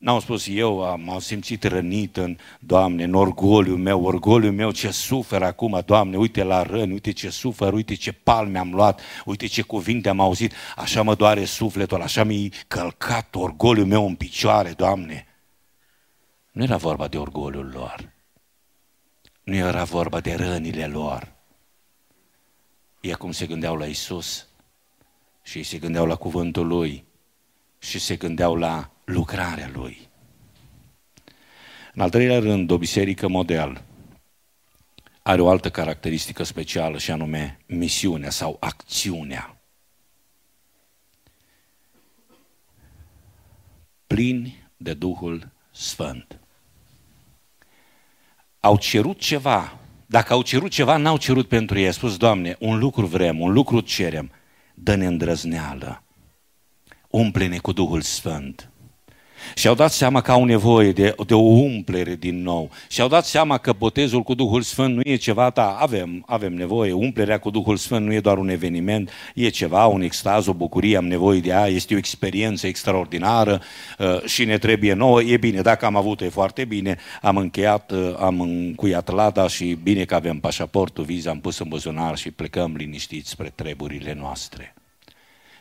[0.00, 4.90] N-au spus eu, am, am simțit rănit în, Doamne, în orgoliul meu, orgoliul meu ce
[4.90, 9.46] suferă acum, Doamne, uite la răni, uite ce sufer, uite ce palme am luat, uite
[9.46, 14.70] ce cuvinte am auzit, așa mă doare sufletul, așa mi-a călcat orgoliul meu în picioare,
[14.70, 15.26] Doamne.
[16.52, 18.12] Nu era vorba de orgoliul lor.
[19.42, 21.32] Nu era vorba de rănile lor.
[23.00, 24.46] Ei acum se gândeau la Isus
[25.42, 27.04] și se gândeau la cuvântul Lui
[27.78, 30.08] și se gândeau la lucrarea Lui.
[31.94, 33.84] În al treilea rând, o biserică model
[35.22, 39.60] are o altă caracteristică specială și anume misiunea sau acțiunea.
[44.06, 46.40] Plini de Duhul Sfânt.
[48.60, 49.78] Au cerut ceva.
[50.06, 51.88] Dacă au cerut ceva, n-au cerut pentru ei.
[51.88, 54.30] A spus, Doamne, un lucru vrem, un lucru cerem.
[54.74, 56.02] Dă-ne îndrăzneală.
[57.08, 58.70] Umple-ne cu Duhul Sfânt.
[59.54, 62.70] Și au dat seama că au nevoie de, de o umplere din nou.
[62.88, 66.54] Și au dat seama că botezul cu Duhul Sfânt nu e ceva, da, avem, avem
[66.54, 66.92] nevoie.
[66.92, 70.96] Umplerea cu Duhul Sfânt nu e doar un eveniment, e ceva, un extaz, o bucurie,
[70.96, 73.62] am nevoie de ea, este o experiență extraordinară
[73.98, 75.22] uh, și ne trebuie nouă.
[75.22, 76.96] E bine, dacă am avut, e foarte bine.
[77.22, 81.68] Am încheiat, uh, am încuiat lada și bine că avem pașaportul, viza, am pus în
[81.68, 84.74] buzunar și plecăm liniștiți spre treburile noastre.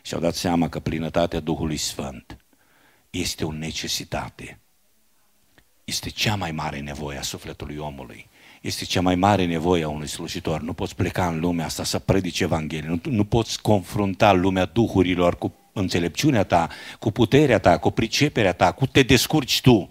[0.01, 2.38] Și au dat seama că plinătatea Duhului Sfânt
[3.09, 4.59] este o necesitate.
[5.83, 8.27] Este cea mai mare nevoie a sufletului omului.
[8.61, 10.61] Este cea mai mare nevoie a unui slujitor.
[10.61, 12.89] Nu poți pleca în lumea asta să predici Evanghelie.
[12.89, 16.69] Nu, nu poți confrunta lumea duhurilor cu înțelepciunea ta,
[16.99, 19.89] cu puterea ta, cu priceperea ta, cu te descurci tu.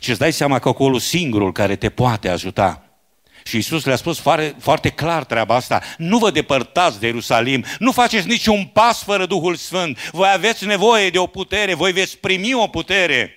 [0.00, 2.91] Și îți dai seama că acolo singurul care te poate ajuta
[3.44, 5.82] și Isus le-a spus foarte, foarte clar treaba asta.
[5.96, 10.10] Nu vă depărtați de Ierusalim, nu faceți niciun pas fără Duhul Sfânt.
[10.10, 13.36] Voi aveți nevoie de o putere, voi veți primi o putere.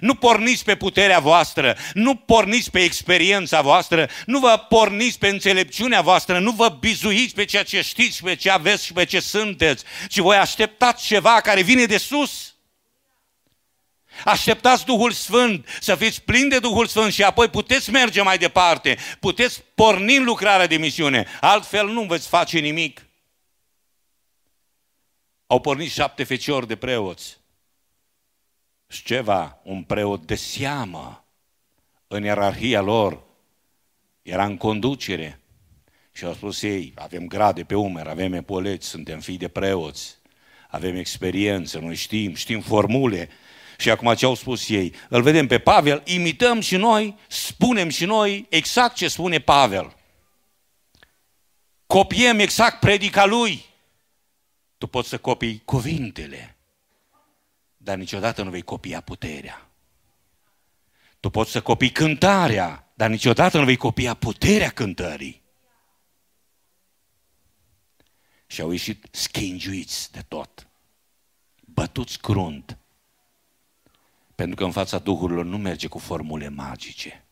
[0.00, 6.00] Nu porniți pe puterea voastră, nu porniți pe experiența voastră, nu vă porniți pe înțelepciunea
[6.00, 9.84] voastră, nu vă bizuiți pe ceea ce știți, pe ce aveți și pe ce sunteți,
[10.08, 12.53] ci voi așteptați ceva care vine de sus.
[14.24, 18.98] Așteptați Duhul Sfânt, să fiți plini de Duhul Sfânt și apoi puteți merge mai departe,
[19.20, 23.06] puteți porni în lucrarea de misiune, altfel nu veți face nimic.
[25.46, 27.36] Au pornit șapte feciori de preoți.
[28.88, 31.24] Și ceva, un preot de seamă
[32.08, 33.22] în ierarhia lor,
[34.22, 35.40] era în conducere.
[36.12, 40.18] Și au spus ei, avem grade pe umeri, avem epoleți, suntem fii de preoți,
[40.68, 43.28] avem experiență, noi știm, știm formule,
[43.78, 44.94] și acum ce au spus ei?
[45.08, 49.96] Îl vedem pe Pavel, imităm și noi, spunem și noi exact ce spune Pavel.
[51.86, 53.64] Copiem exact predica lui.
[54.78, 56.56] Tu poți să copii cuvintele,
[57.76, 59.68] dar niciodată nu vei copia puterea.
[61.20, 65.42] Tu poți să copii cântarea, dar niciodată nu vei copia puterea cântării.
[68.46, 70.68] Și au ieșit schingiuiți de tot,
[71.60, 72.78] bătuți crunt,
[74.34, 77.24] pentru că în fața duhurilor nu merge cu formule magice.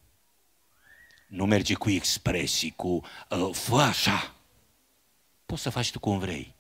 [1.29, 2.89] Nu merge cu expresii, cu
[3.31, 4.35] uh, fă așa.
[5.47, 6.55] Poți să faci tu cum vrei.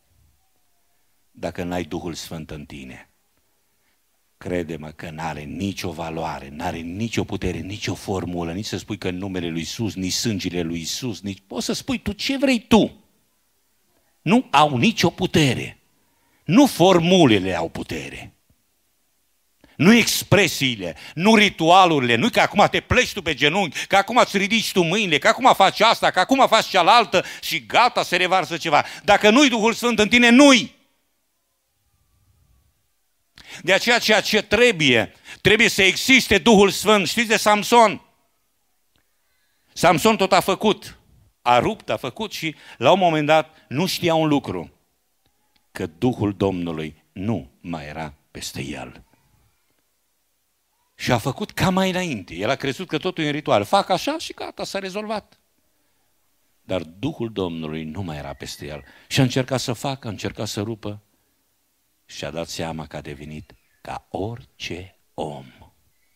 [1.31, 3.07] Dacă n-ai Duhul Sfânt în tine.
[4.37, 8.98] crede-mă că nu are nicio valoare, nu are nicio putere, nicio formulă, nici să spui
[8.98, 12.38] că în numele lui Isus, nici sângele lui Isus, nici poți să spui tu ce
[12.38, 13.05] vrei tu.
[14.22, 15.78] Nu au nicio putere.
[16.44, 18.35] Nu formulele au putere.
[19.82, 24.36] Nu expresiile, nu ritualurile, nu că acum te pleci tu pe genunchi, că acum îți
[24.36, 28.56] ridici tu mâinile, că acum faci asta, că acum faci cealaltă și gata, se revarsă
[28.56, 28.84] ceva.
[29.04, 30.74] Dacă nu-i Duhul Sfânt în tine, nu-i.
[33.62, 37.08] De aceea ceea ce trebuie, trebuie să existe Duhul Sfânt.
[37.08, 38.02] Știți de Samson?
[39.72, 40.98] Samson tot a făcut,
[41.42, 44.70] a rupt, a făcut și la un moment dat nu știa un lucru,
[45.72, 49.04] că Duhul Domnului nu mai era peste el.
[51.02, 52.34] Și a făcut ca mai înainte.
[52.34, 53.64] El a crezut că totul e în ritual.
[53.64, 55.38] Fac așa și gata, s-a rezolvat.
[56.62, 58.84] Dar Duhul Domnului nu mai era peste el.
[59.08, 61.02] Și a încercat să facă, a încercat să rupă.
[62.06, 65.46] Și a dat seama că a devenit ca orice om,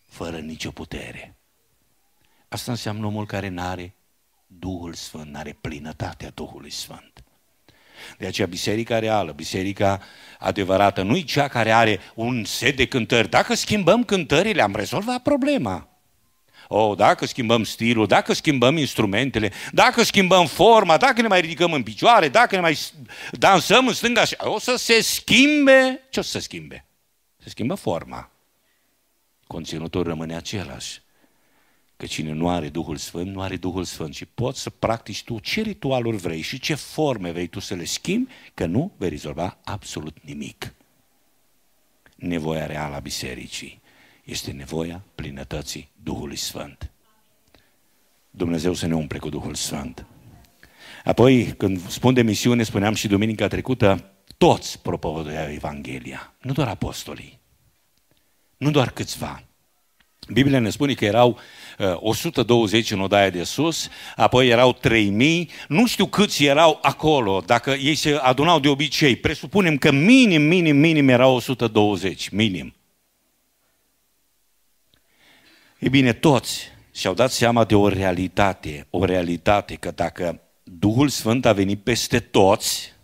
[0.06, 1.36] fără nicio putere.
[2.48, 3.94] Asta înseamnă omul care nu are
[4.46, 7.24] Duhul Sfânt, nu are plinătatea Duhului Sfânt.
[8.18, 10.00] De aceea biserica reală, biserica
[10.38, 13.28] adevărată, nu e cea care are un set de cântări.
[13.28, 15.88] Dacă schimbăm cântările, am rezolvat problema.
[16.68, 21.82] O, dacă schimbăm stilul, dacă schimbăm instrumentele, dacă schimbăm forma, dacă ne mai ridicăm în
[21.82, 22.78] picioare, dacă ne mai
[23.30, 26.02] dansăm în stânga, o să se schimbe.
[26.10, 26.86] Ce o să se schimbe?
[27.42, 28.30] Se schimbă forma.
[29.46, 31.00] Conținutul rămâne același.
[31.96, 35.38] Că cine nu are Duhul Sfânt, nu are Duhul Sfânt și poți să practici tu
[35.38, 39.58] ce ritualuri vrei și ce forme vrei tu să le schimbi, că nu vei rezolva
[39.64, 40.74] absolut nimic.
[42.16, 43.80] Nevoia reală a bisericii
[44.24, 46.90] este nevoia plinătății Duhului Sfânt.
[48.30, 50.06] Dumnezeu să ne umple cu Duhul Sfânt.
[51.04, 57.38] Apoi, când spun de misiune, spuneam și duminica trecută, toți propovăduiau Evanghelia, nu doar apostolii,
[58.56, 59.45] nu doar câțiva.
[60.32, 61.38] Biblia ne spune că erau
[61.94, 67.70] 120 uh, în odaia de sus, apoi erau 3000, nu știu câți erau acolo, dacă
[67.70, 72.74] ei se adunau de obicei, presupunem că minim, minim, minim erau 120, minim.
[75.78, 81.46] E bine, toți și-au dat seama de o realitate, o realitate că dacă Duhul Sfânt
[81.46, 82.94] a venit peste toți,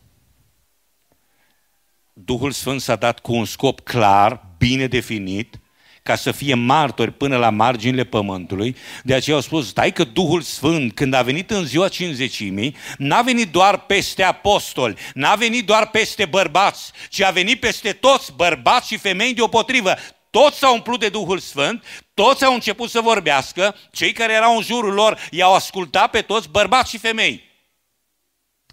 [2.13, 5.61] Duhul Sfânt s-a dat cu un scop clar, bine definit,
[6.03, 8.77] ca să fie martori până la marginile pământului.
[9.03, 13.23] De aceea au spus, stai că Duhul Sfânt, când a venit în ziua cinzecimii, n-a
[13.23, 18.87] venit doar peste apostoli, n-a venit doar peste bărbați, ci a venit peste toți bărbați
[18.87, 19.95] și femei deopotrivă.
[20.31, 21.85] Toți s-au umplut de Duhul Sfânt,
[22.15, 26.49] toți au început să vorbească, cei care erau în jurul lor i-au ascultat pe toți,
[26.49, 27.51] bărbați și femei.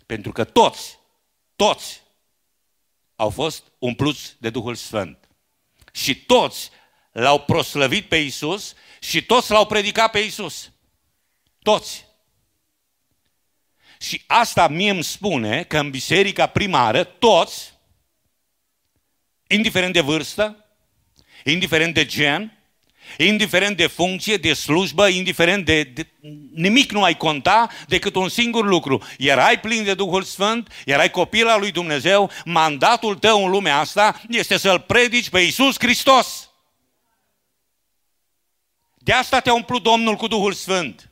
[0.05, 0.99] Pentru că toți,
[1.55, 2.01] toți
[3.15, 5.17] au fost umpluți de Duhul Sfânt.
[5.91, 6.69] Și toți
[7.11, 10.71] l-au proslăvit pe Isus și toți l-au predicat pe Isus.
[11.61, 12.05] Toți.
[13.99, 17.73] Și asta mie îmi spune că în biserica primară toți,
[19.47, 20.65] indiferent de vârstă,
[21.43, 22.59] indiferent de gen,
[23.17, 26.07] indiferent de funcție, de slujbă, indiferent de, de
[26.53, 29.03] nimic nu ai conta decât un singur lucru.
[29.17, 34.21] Erai plin de Duhul Sfânt, erai copil al lui Dumnezeu, mandatul tău în lumea asta
[34.29, 36.48] este să-L predici pe Iisus Hristos.
[38.99, 41.09] De asta te-a umplut Domnul cu Duhul Sfânt.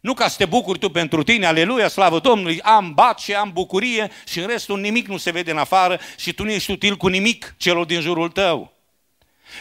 [0.00, 4.10] Nu ca să te bucuri tu pentru tine, aleluia, slavă Domnului, am și am bucurie
[4.28, 7.06] și în restul nimic nu se vede în afară și tu nu ești util cu
[7.08, 8.72] nimic celor din jurul tău.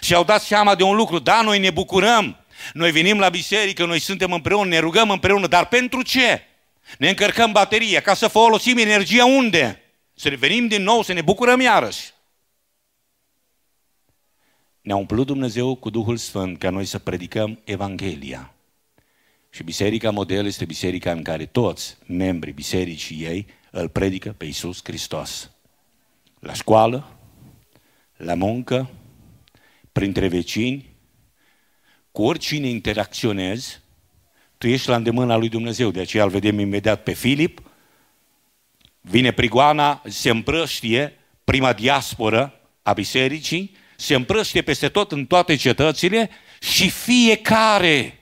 [0.02, 2.38] Și au dat seama de un lucru, da, noi ne bucurăm,
[2.74, 6.44] noi venim la biserică, noi suntem împreună, ne rugăm împreună, dar pentru ce?
[6.98, 9.84] Ne încărcăm bateria, ca să folosim energia unde?
[10.15, 12.02] Să revenim din nou, să ne bucurăm iarăși.
[14.89, 18.54] Ne-a umplut Dumnezeu cu Duhul Sfânt ca noi să predicăm Evanghelia.
[19.49, 24.80] Și biserica model este biserica în care toți membrii bisericii ei îl predică pe Iisus
[24.84, 25.52] Hristos.
[26.39, 27.17] La școală,
[28.18, 28.89] la muncă,
[29.91, 30.89] printre vecini,
[32.11, 33.80] cu oricine interacționezi,
[34.57, 35.91] tu ești la îndemâna lui Dumnezeu.
[35.91, 37.61] De aceea îl vedem imediat pe Filip,
[39.01, 46.30] vine prigoana, se împrăștie, prima diasporă a bisericii, se împrăștie peste tot în toate cetățile
[46.60, 48.20] și fiecare.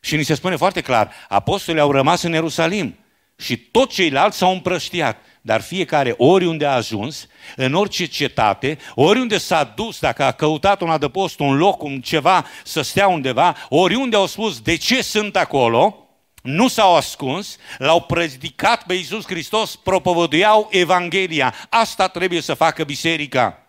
[0.00, 2.98] Și ni se spune foarte clar, apostolii au rămas în Ierusalim
[3.36, 5.22] și toți ceilalți s-au împrăștiat.
[5.40, 7.26] Dar fiecare, oriunde a ajuns,
[7.56, 12.46] în orice cetate, oriunde s-a dus, dacă a căutat un adăpost, un loc, un ceva,
[12.64, 16.08] să stea undeva, oriunde au spus de ce sunt acolo,
[16.42, 21.54] nu s-au ascuns, l-au predicat pe Iisus Hristos, propovăduiau Evanghelia.
[21.68, 23.67] Asta trebuie să facă biserica.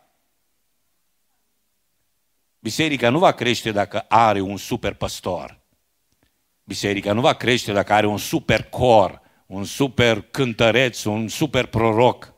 [2.70, 5.60] Biserica nu va crește dacă are un super păstor.
[6.64, 12.34] Biserica nu va crește dacă are un super cor, un super cântăreț, un super proroc.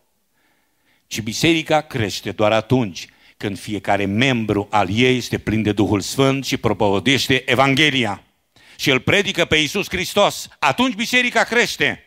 [1.07, 3.07] Ci biserica crește doar atunci
[3.37, 8.23] când fiecare membru al ei este plin de Duhul Sfânt și propovădește Evanghelia
[8.75, 10.47] și îl predică pe Iisus Hristos.
[10.59, 12.05] Atunci biserica crește.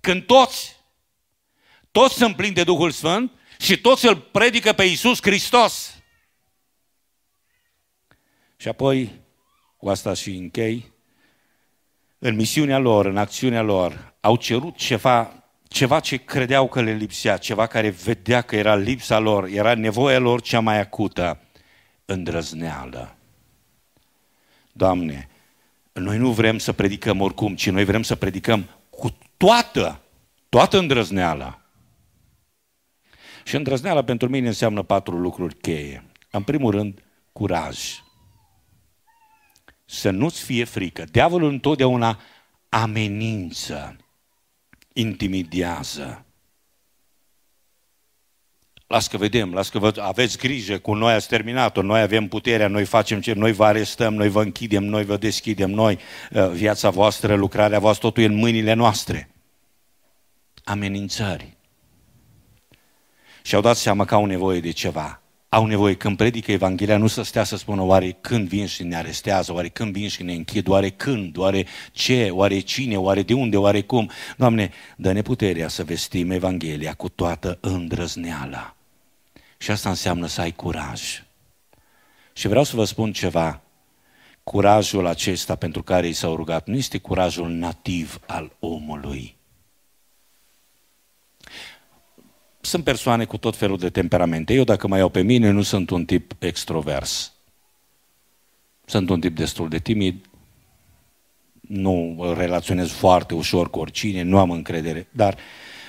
[0.00, 0.76] Când toți,
[1.90, 5.93] toți sunt plini de Duhul Sfânt și toți îl predică pe Iisus Hristos.
[8.64, 9.20] Și apoi,
[9.76, 10.92] cu asta și închei,
[12.18, 17.36] în misiunea lor, în acțiunea lor, au cerut ceva ceva ce credeau că le lipsea,
[17.36, 21.40] ceva care vedea că era lipsa lor, era nevoia lor cea mai acută,
[22.04, 23.16] îndrăzneală.
[24.72, 25.28] Doamne,
[25.92, 30.00] noi nu vrem să predicăm oricum, ci noi vrem să predicăm cu toată,
[30.48, 31.60] toată îndrăzneala.
[33.44, 36.04] Și îndrăzneala pentru mine înseamnă patru lucruri cheie.
[36.30, 37.02] În primul rând,
[37.32, 38.03] curaj.
[39.94, 41.04] Să nu-ți fie frică.
[41.10, 42.20] Diavolul întotdeauna
[42.68, 43.96] amenință
[44.92, 46.24] intimidează.
[48.86, 52.68] Las că vedem, las că vă, aveți grijă, cu noi ați terminat-o, noi avem puterea,
[52.68, 55.98] noi facem ce, noi vă arestăm, noi vă închidem, noi vă deschidem, noi,
[56.30, 59.30] uh, viața voastră, lucrarea voastră, totul e în mâinile noastre.
[60.64, 61.56] Amenințări.
[63.42, 65.23] Și au dat seama că au nevoie de ceva
[65.54, 68.96] au nevoie când predică Evanghelia nu să stea să spună oare când vin și ne
[68.96, 73.34] arestează, oare când vin și ne închid, oare când, oare ce, oare cine, oare de
[73.34, 74.10] unde, oare cum.
[74.36, 78.76] Doamne, dă-ne puterea să vestim Evanghelia cu toată îndrăzneala.
[79.58, 81.22] Și asta înseamnă să ai curaj.
[82.32, 83.60] Și vreau să vă spun ceva.
[84.42, 89.36] Curajul acesta pentru care i s-au rugat nu este curajul nativ al omului
[92.64, 94.54] sunt persoane cu tot felul de temperamente.
[94.54, 97.32] Eu, dacă mă iau pe mine, nu sunt un tip extrovers.
[98.84, 100.24] Sunt un tip destul de timid,
[101.60, 105.36] nu relaționez foarte ușor cu oricine, nu am încredere, dar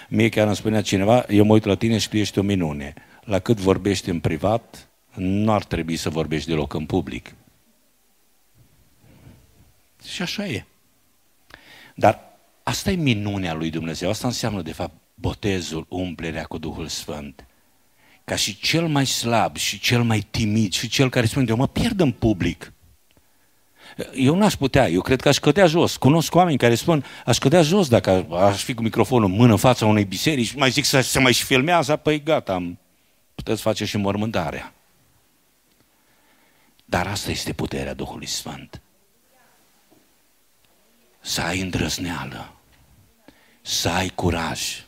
[0.09, 2.93] mie chiar îmi spunea cineva, eu mă uit la tine și tu ești o minune.
[3.23, 7.35] La cât vorbești în privat, nu ar trebui să vorbești deloc în public.
[10.07, 10.65] Și așa e.
[11.95, 12.19] Dar
[12.63, 14.09] asta e minunea lui Dumnezeu.
[14.09, 17.45] Asta înseamnă, de fapt, botezul, umplerea cu Duhul Sfânt.
[18.23, 21.67] Ca și cel mai slab și cel mai timid și cel care spune, eu mă
[21.67, 22.73] pierd în public.
[24.13, 25.95] Eu n-aș putea, eu cred că aș cădea jos.
[25.97, 29.57] Cunosc oameni care spun, aș cădea jos dacă aș fi cu microfonul în mână în
[29.57, 32.79] fața unei biserici, mai zic să se mai și filmează, păi gata, am,
[33.35, 34.73] puteți face și mormântarea.
[36.85, 38.81] Dar asta este puterea Duhului Sfânt.
[41.19, 42.53] Să ai îndrăzneală,
[43.61, 44.84] să ai curaj,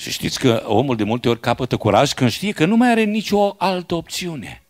[0.00, 3.02] și știți că omul de multe ori capătă curaj când știe că nu mai are
[3.02, 4.62] nicio altă opțiune.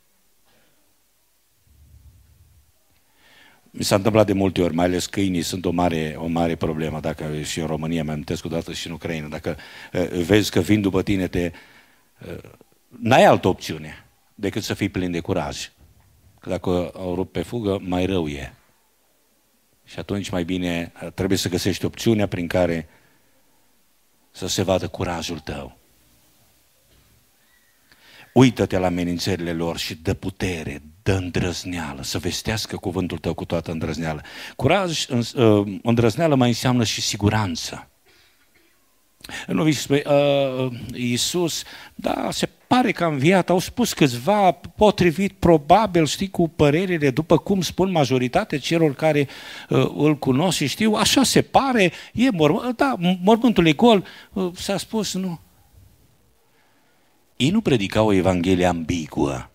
[3.70, 7.00] Mi s-a întâmplat de multe ori, mai ales câinii sunt o mare, o mare problemă,
[7.00, 9.56] dacă și în România, mi-am o dată și în Ucraina, dacă
[9.92, 11.52] uh, vezi că vin după tine, te,
[12.26, 12.50] uh,
[12.88, 15.70] n-ai altă opțiune decât să fii plin de curaj.
[16.40, 18.54] Că dacă au rupt pe fugă, mai rău e.
[19.84, 22.88] Și atunci mai bine uh, trebuie să găsești opțiunea prin care
[24.30, 25.78] să se vadă curajul tău.
[28.32, 33.70] Uită-te la amenințările lor și dă putere, dă îndrăzneală, să vestească cuvântul tău cu toată
[33.70, 34.22] îndrăzneală.
[34.56, 35.06] Curaj,
[35.36, 37.89] ă, îndrăzneală mai înseamnă și siguranță.
[39.46, 41.62] Nu vii spui, uh, Iisus,
[41.94, 47.38] da, se pare că a înviat, au spus câțiva, potrivit, probabil, știi, cu părerile, după
[47.38, 49.28] cum spun majoritatea celor care
[49.68, 54.50] uh, îl cunosc și știu, așa se pare, e mormânt, da, mormântul e gol, uh,
[54.54, 55.40] s-a spus, nu.
[57.36, 59.49] Ei nu predicau o Evanghelie ambiguă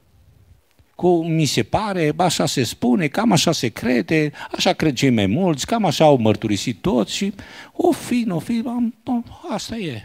[0.96, 5.26] cu mi se pare, așa se spune, cam așa se crede, așa cred cei mai
[5.26, 7.34] mulți, cam așa au mărturisit toți și
[7.74, 8.64] o fi, o fi,
[9.50, 10.02] asta e.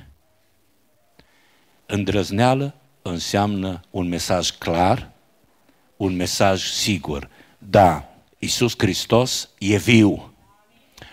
[1.87, 5.11] Îndrăzneală înseamnă un mesaj clar,
[5.97, 7.29] un mesaj sigur.
[7.59, 10.35] Da, Iisus Hristos e viu.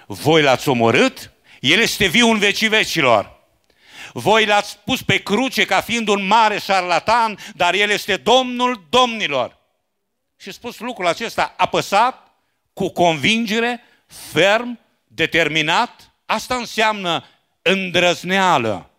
[0.06, 3.36] Voi l-ați omorât, El este viu în vecii vecilor.
[4.14, 9.58] Voi l-ați pus pe cruce ca fiind un mare șarlatan, dar El este Domnul domnilor.
[10.38, 12.32] Și spus lucrul acesta apăsat,
[12.74, 16.12] cu convingere, ferm, determinat.
[16.26, 17.24] Asta înseamnă
[17.62, 18.90] îndrăzneală.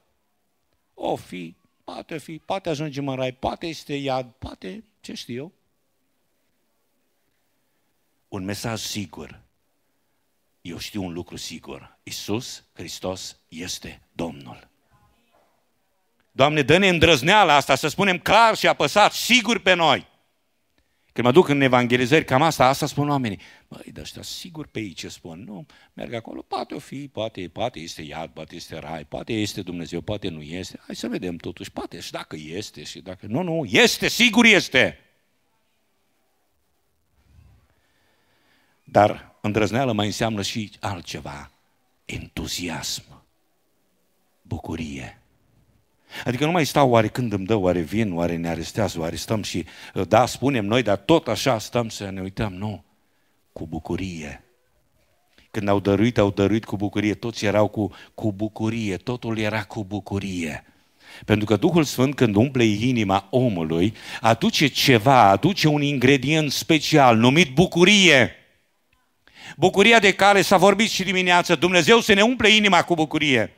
[0.95, 5.53] O fi, poate fi, poate ajungem în rai, poate este iad, poate, ce știu eu.
[8.29, 9.41] Un mesaj sigur.
[10.61, 11.97] Eu știu un lucru sigur.
[12.03, 14.69] Isus Hristos este Domnul.
[16.33, 20.07] Doamne, dă-ne îndrăzneala asta să spunem clar și apăsat, sigur pe noi.
[21.13, 23.41] Când mă duc în evangelizări, cam asta, asta spun oamenii.
[23.69, 25.45] Băi, de ăștia sigur pe ei ce spun.
[25.47, 29.63] Nu, merg acolo, poate o fi, poate, poate este iad, poate este rai, poate este
[29.63, 30.81] Dumnezeu, poate nu este.
[30.87, 33.27] Hai să vedem totuși, poate și dacă este și dacă...
[33.27, 34.99] Nu, nu, este, sigur este.
[38.85, 41.51] Dar îndrăzneală mai înseamnă și altceva.
[42.05, 43.05] Entuziasm.
[44.43, 45.18] Bucurie.
[46.25, 49.43] Adică nu mai stau oare când îmi dă, oare vin, oare ne arestează, oare stăm
[49.43, 49.65] și,
[50.09, 52.53] da, spunem noi, dar tot așa stăm să ne uităm.
[52.53, 52.85] Nu,
[53.53, 54.43] cu bucurie.
[55.51, 57.15] Când au dăruit, au dăruit cu bucurie.
[57.15, 60.65] Toți erau cu, cu bucurie, totul era cu bucurie.
[61.25, 67.55] Pentru că Duhul Sfânt, când umple inima omului, aduce ceva, aduce un ingredient special numit
[67.55, 68.33] bucurie.
[69.57, 73.53] Bucuria de care s-a vorbit și dimineață, Dumnezeu să ne umple inima cu bucurie.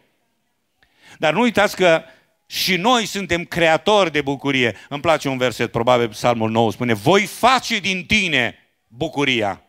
[1.19, 2.03] Dar nu uitați că
[2.51, 4.77] și noi suntem creatori de bucurie.
[4.89, 8.55] Îmi place un verset, probabil Psalmul 9 spune, voi face din tine
[8.89, 9.65] bucuria.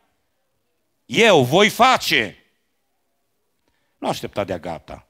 [1.06, 2.38] Eu voi face.
[3.98, 5.08] Nu aștepta de gata.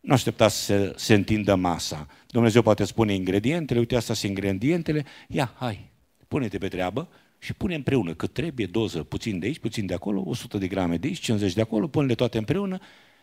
[0.00, 2.08] Nu aștepta să se, se întindă masa.
[2.26, 5.90] Dumnezeu poate spune ingredientele, uite, asta sunt ingredientele, ia, hai,
[6.28, 7.08] pune-te pe treabă
[7.38, 10.96] și pune împreună cât trebuie, doză, puțin de aici, puțin de acolo, 100 de grame
[10.96, 12.78] de aici, 50 de acolo, pune-le toate împreună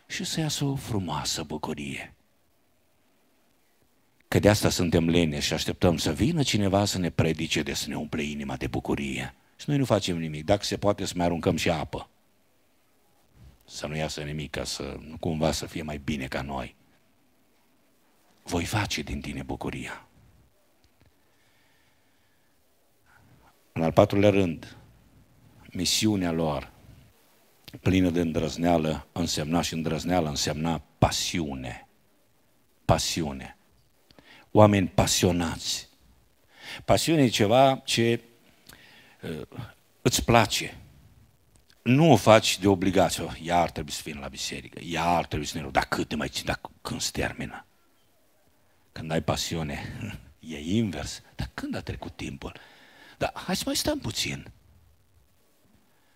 [0.07, 2.15] și să iasă o frumoasă bucurie.
[4.34, 7.89] Că de asta suntem lene și așteptăm să vină cineva să ne predice de să
[7.89, 9.34] ne umple inima de bucurie.
[9.55, 10.45] Și noi nu facem nimic.
[10.45, 12.09] Dacă se poate să mai aruncăm și apă.
[13.65, 16.75] Să nu iasă nimic ca să nu cumva să fie mai bine ca noi.
[18.43, 20.07] Voi face din tine bucuria.
[23.73, 24.77] În al patrulea rând,
[25.71, 26.71] misiunea lor
[27.81, 31.88] plină de îndrăzneală însemna și îndrăzneală însemna pasiune.
[32.86, 33.57] Pasiune
[34.53, 35.89] oameni pasionați.
[36.85, 38.21] Pasiune e ceva ce
[39.21, 39.41] uh,
[40.01, 40.77] îți place.
[41.81, 43.23] Nu o faci de obligație.
[43.23, 45.71] Oh, iar trebuie să fim la biserică, iar trebuie să ne rog.
[45.71, 47.65] Dar cât de mai țin, dar când se termină?
[48.91, 49.97] Când ai pasiune,
[50.39, 51.21] e invers.
[51.35, 52.53] Dar când a trecut timpul?
[53.17, 54.51] Dar hai să mai stăm puțin.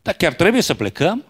[0.01, 1.25] Dar chiar trebuie să plecăm?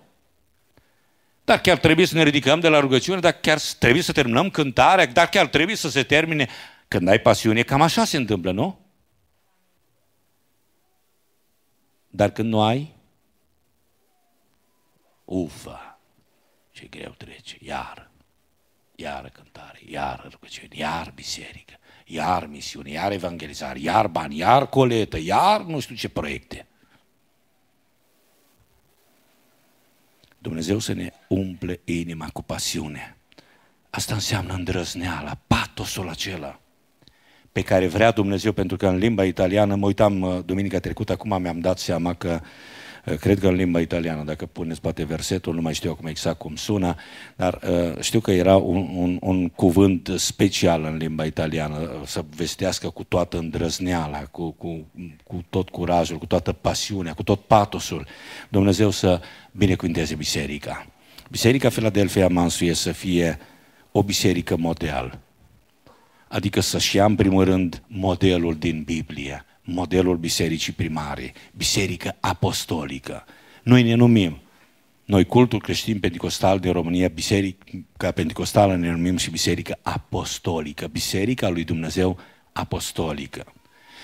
[1.44, 3.20] Dar chiar trebuie să ne ridicăm de la rugăciune?
[3.20, 5.06] Dar chiar trebuie să terminăm cântarea?
[5.06, 6.48] Dar chiar trebuie să se termine
[6.88, 8.80] când ai pasiune, cam așa se întâmplă, nu?
[12.10, 12.96] Dar când nu ai,
[15.26, 16.00] ufa,
[16.72, 18.12] ce greu trece, iar,
[18.96, 21.74] iar cântare, iar rugăciune, iar biserică,
[22.06, 26.68] iar misiune, iar evangelizare, iar bani, iar coletă, iar nu știu ce proiecte.
[30.38, 33.18] Dumnezeu să ne umple inima cu pasiune.
[33.90, 36.60] Asta înseamnă îndrăzneala, patosul acela
[37.58, 41.42] pe care vrea Dumnezeu, pentru că în limba italiană, mă uitam uh, duminica trecută, acum
[41.42, 42.40] mi-am dat seama că
[43.06, 46.38] uh, cred că în limba italiană, dacă puneți poate versetul, nu mai știu acum exact
[46.38, 46.96] cum sună,
[47.36, 52.90] dar uh, știu că era un, un, un cuvânt special în limba italiană, să vestească
[52.90, 54.86] cu toată îndrăzneala, cu, cu,
[55.24, 58.06] cu tot curajul, cu toată pasiunea, cu tot patosul,
[58.50, 60.88] Dumnezeu să binecuvinteze biserica.
[61.30, 63.40] Biserica Philadelphia Mansuie să fie
[63.92, 65.20] o biserică model,
[66.28, 73.26] Adică să-și ia în primul rând modelul din Biblie, modelul bisericii primare, biserică apostolică.
[73.64, 74.42] Noi ne numim,
[75.06, 81.64] noi cultul creștin pentecostal din România, biserica pentecostală ne numim și biserică apostolică, biserica lui
[81.64, 82.20] Dumnezeu
[82.52, 83.54] apostolică.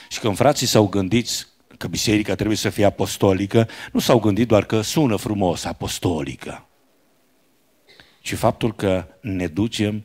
[0.09, 1.47] Și când frații s-au gândit
[1.77, 6.67] că biserica trebuie să fie apostolică, nu s-au gândit doar că sună frumos, apostolică,
[8.21, 10.03] ci faptul că ne ducem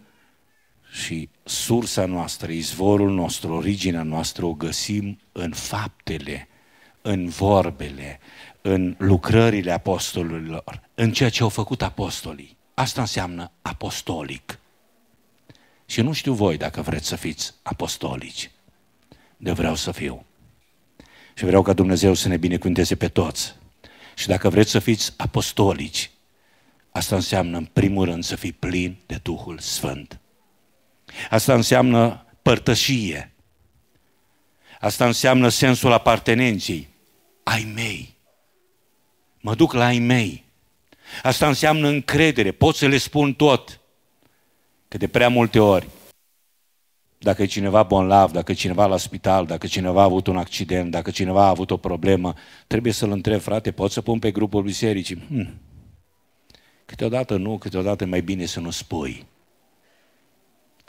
[0.99, 6.49] și sursa noastră, izvorul nostru, originea noastră o găsim în faptele,
[7.03, 8.21] în vorbele,
[8.61, 12.57] în lucrările apostolilor, în ceea ce au făcut apostolii.
[12.75, 14.59] Asta înseamnă apostolic.
[15.87, 18.51] Și nu știu voi dacă vreți să fiți apostolici.
[19.37, 20.25] De vreau să fiu.
[21.35, 23.55] Și vreau ca Dumnezeu să ne binecuvânteze pe toți.
[24.15, 26.11] Și dacă vreți să fiți apostolici,
[26.91, 30.21] asta înseamnă în primul rând să fii plin de Duhul Sfânt.
[31.31, 33.33] Asta înseamnă părtășie.
[34.81, 36.89] Asta înseamnă sensul apartenenței.
[37.43, 38.17] Ai mei.
[39.41, 40.45] Mă duc la ai mei.
[41.23, 42.53] Asta înseamnă încredere.
[42.53, 43.81] Pot să le spun tot.
[44.89, 45.87] Că de prea multe ori,
[47.19, 50.91] dacă e cineva bonlav, dacă e cineva la spital, dacă cineva a avut un accident,
[50.91, 52.35] dacă cineva a avut o problemă,
[52.67, 55.25] trebuie să-l întreb, frate, pot să pun pe grupul bisericii?
[55.29, 55.61] Hmm.
[56.87, 59.27] Câteodată nu, câteodată mai bine să nu spui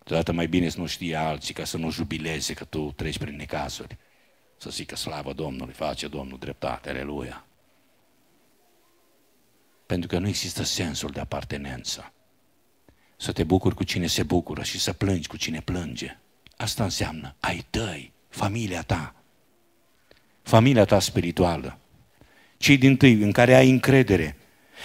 [0.09, 3.35] Câteodată mai bine să nu știe alții ca să nu jubileze că tu treci prin
[3.35, 3.97] necazuri.
[4.57, 7.45] Să zică slavă Domnului, face Domnul dreptate, aleluia.
[9.85, 12.13] Pentru că nu există sensul de apartenență.
[13.17, 16.17] Să te bucuri cu cine se bucură și să plângi cu cine plânge.
[16.57, 19.15] Asta înseamnă ai tăi, familia ta.
[20.41, 21.79] Familia ta spirituală.
[22.57, 24.37] Cei din tâi în care ai încredere.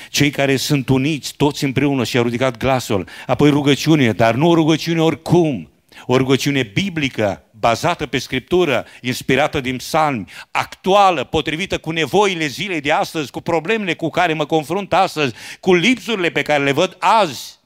[0.08, 3.08] Cei care sunt uniți toți împreună și au ridicat glasul.
[3.26, 5.68] Apoi rugăciune, dar nu o rugăciune oricum.
[6.06, 12.92] O rugăciune biblică, bazată pe Scriptură, inspirată din psalmi, actuală, potrivită cu nevoile zilei de
[12.92, 17.58] astăzi, cu problemele cu care mă confrunt astăzi, cu lipsurile pe care le văd azi.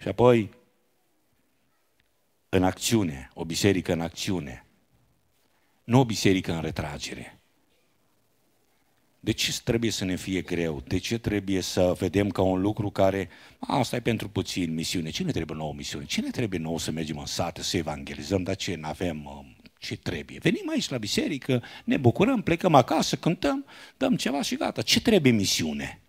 [0.00, 0.50] Și apoi,
[2.48, 4.66] în acțiune, o biserică în acțiune,
[5.84, 7.41] nu o biserică în retragere.
[9.24, 10.82] De ce trebuie să ne fie greu?
[10.86, 15.30] De ce trebuie să vedem ca un lucru care, asta e pentru puțin misiune, cine
[15.30, 16.04] trebuie nouă misiune?
[16.04, 19.96] Cine trebuie nouă să mergem în sate, să evangelizăm, dar ce, nu avem um, ce
[19.96, 20.38] trebuie?
[20.42, 23.64] Venim aici la biserică, ne bucurăm, plecăm acasă, cântăm,
[23.96, 24.82] dăm ceva și gata.
[24.82, 26.00] Ce trebuie misiune?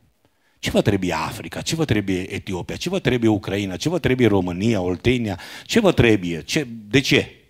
[0.59, 1.61] Ce vă trebuie Africa?
[1.61, 2.76] Ce vă trebuie Etiopia?
[2.76, 3.76] Ce vă trebuie Ucraina?
[3.76, 5.39] Ce vă trebuie România, Oltenia?
[5.66, 6.41] Ce vă trebuie?
[6.41, 7.42] Ce, de ce?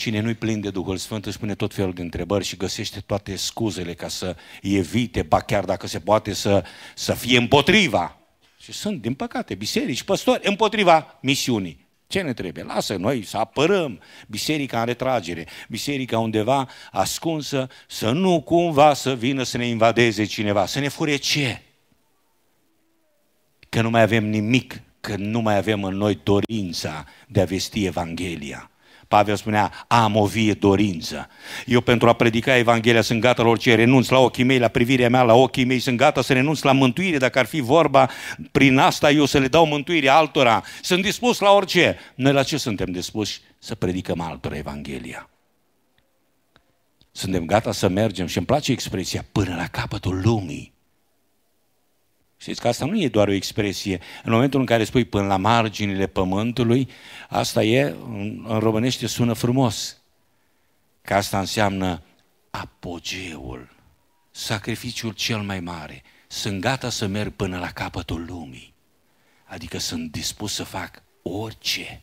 [0.00, 3.36] Cine nu-i plin de Duhul Sfânt își pune tot felul de întrebări și găsește toate
[3.36, 8.18] scuzele ca să evite, ba chiar dacă se poate, să, să fie împotriva.
[8.60, 11.86] Și sunt, din păcate, biserici, păstori împotriva misiunii.
[12.06, 12.64] Ce ne trebuie?
[12.64, 19.42] Lasă noi să apărăm biserica în retragere, biserica undeva ascunsă, să nu cumva să vină
[19.42, 21.62] să ne invadeze cineva, să ne fure ce?
[23.68, 27.84] Că nu mai avem nimic, că nu mai avem în noi dorința de a vesti
[27.84, 28.69] Evanghelia.
[29.10, 31.28] Pavel spunea, am o vie dorință.
[31.66, 35.08] Eu pentru a predica Evanghelia sunt gata la orice, renunț la ochii mei, la privirea
[35.08, 38.10] mea, la ochii mei, sunt gata să renunț la mântuire, dacă ar fi vorba,
[38.52, 40.62] prin asta eu să le dau mântuire altora.
[40.82, 41.98] Sunt dispus la orice.
[42.14, 43.40] Noi la ce suntem dispuși?
[43.58, 45.30] Să predicăm altora Evanghelia.
[47.12, 50.72] Suntem gata să mergem și îmi place expresia până la capătul lumii.
[52.40, 54.00] Știți că asta nu e doar o expresie.
[54.24, 56.88] În momentul în care spui până la marginile pământului,
[57.28, 57.94] asta e,
[58.48, 60.00] în românește sună frumos.
[61.02, 62.02] Că asta înseamnă
[62.50, 63.68] apogeul,
[64.30, 66.02] sacrificiul cel mai mare.
[66.26, 68.74] Sunt gata să merg până la capătul lumii.
[69.44, 72.02] Adică sunt dispus să fac orice.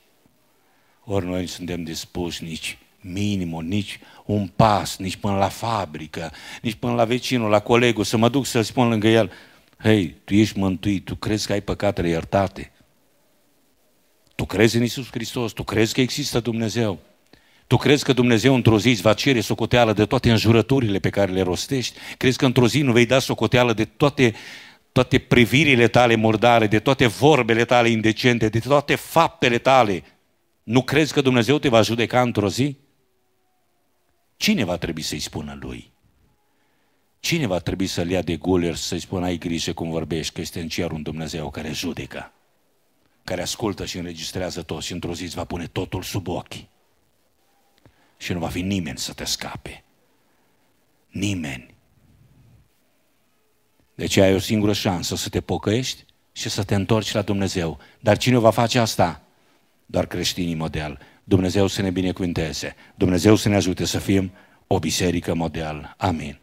[1.03, 6.31] Ori noi nu suntem dispuși nici minimul, nici un pas, nici până la fabrică,
[6.61, 9.31] nici până la vecinul, la colegul, să mă duc să-l spun lângă el,
[9.77, 12.71] Hei, tu ești mântuit, tu crezi că ai păcatele iertate.
[14.35, 16.99] Tu crezi în Isus Hristos, tu crezi că există Dumnezeu.
[17.67, 21.31] Tu crezi că Dumnezeu într-o zi îți va cere socoteală de toate înjurăturile pe care
[21.31, 21.97] le rostești?
[22.17, 24.33] Crezi că într-o zi nu vei da socoteală de toate,
[24.91, 30.03] toate privirile tale murdare, de toate vorbele tale indecente, de toate faptele tale?
[30.63, 32.77] Nu crezi că Dumnezeu te va judeca într-o zi?
[34.37, 35.91] Cine va trebui să-i spună lui?
[37.27, 40.59] Cine va trebui să-l ia de guler să-i spună ai grijă cum vorbești, că este
[40.59, 42.31] în cer un Dumnezeu care judecă,
[43.23, 46.53] care ascultă și înregistrează tot și într-o zi îți va pune totul sub ochi.
[48.17, 49.83] Și nu va fi nimeni să te scape.
[51.09, 51.73] Nimeni.
[53.95, 57.79] Deci ai o singură șansă să te pocăiești și să te întorci la Dumnezeu.
[57.99, 59.21] Dar cine va face asta?
[59.85, 60.99] Doar creștinii model.
[61.23, 62.75] Dumnezeu să ne binecuvinteze.
[62.95, 64.31] Dumnezeu să ne ajute să fim
[64.67, 65.93] o biserică model.
[65.97, 66.39] Amin.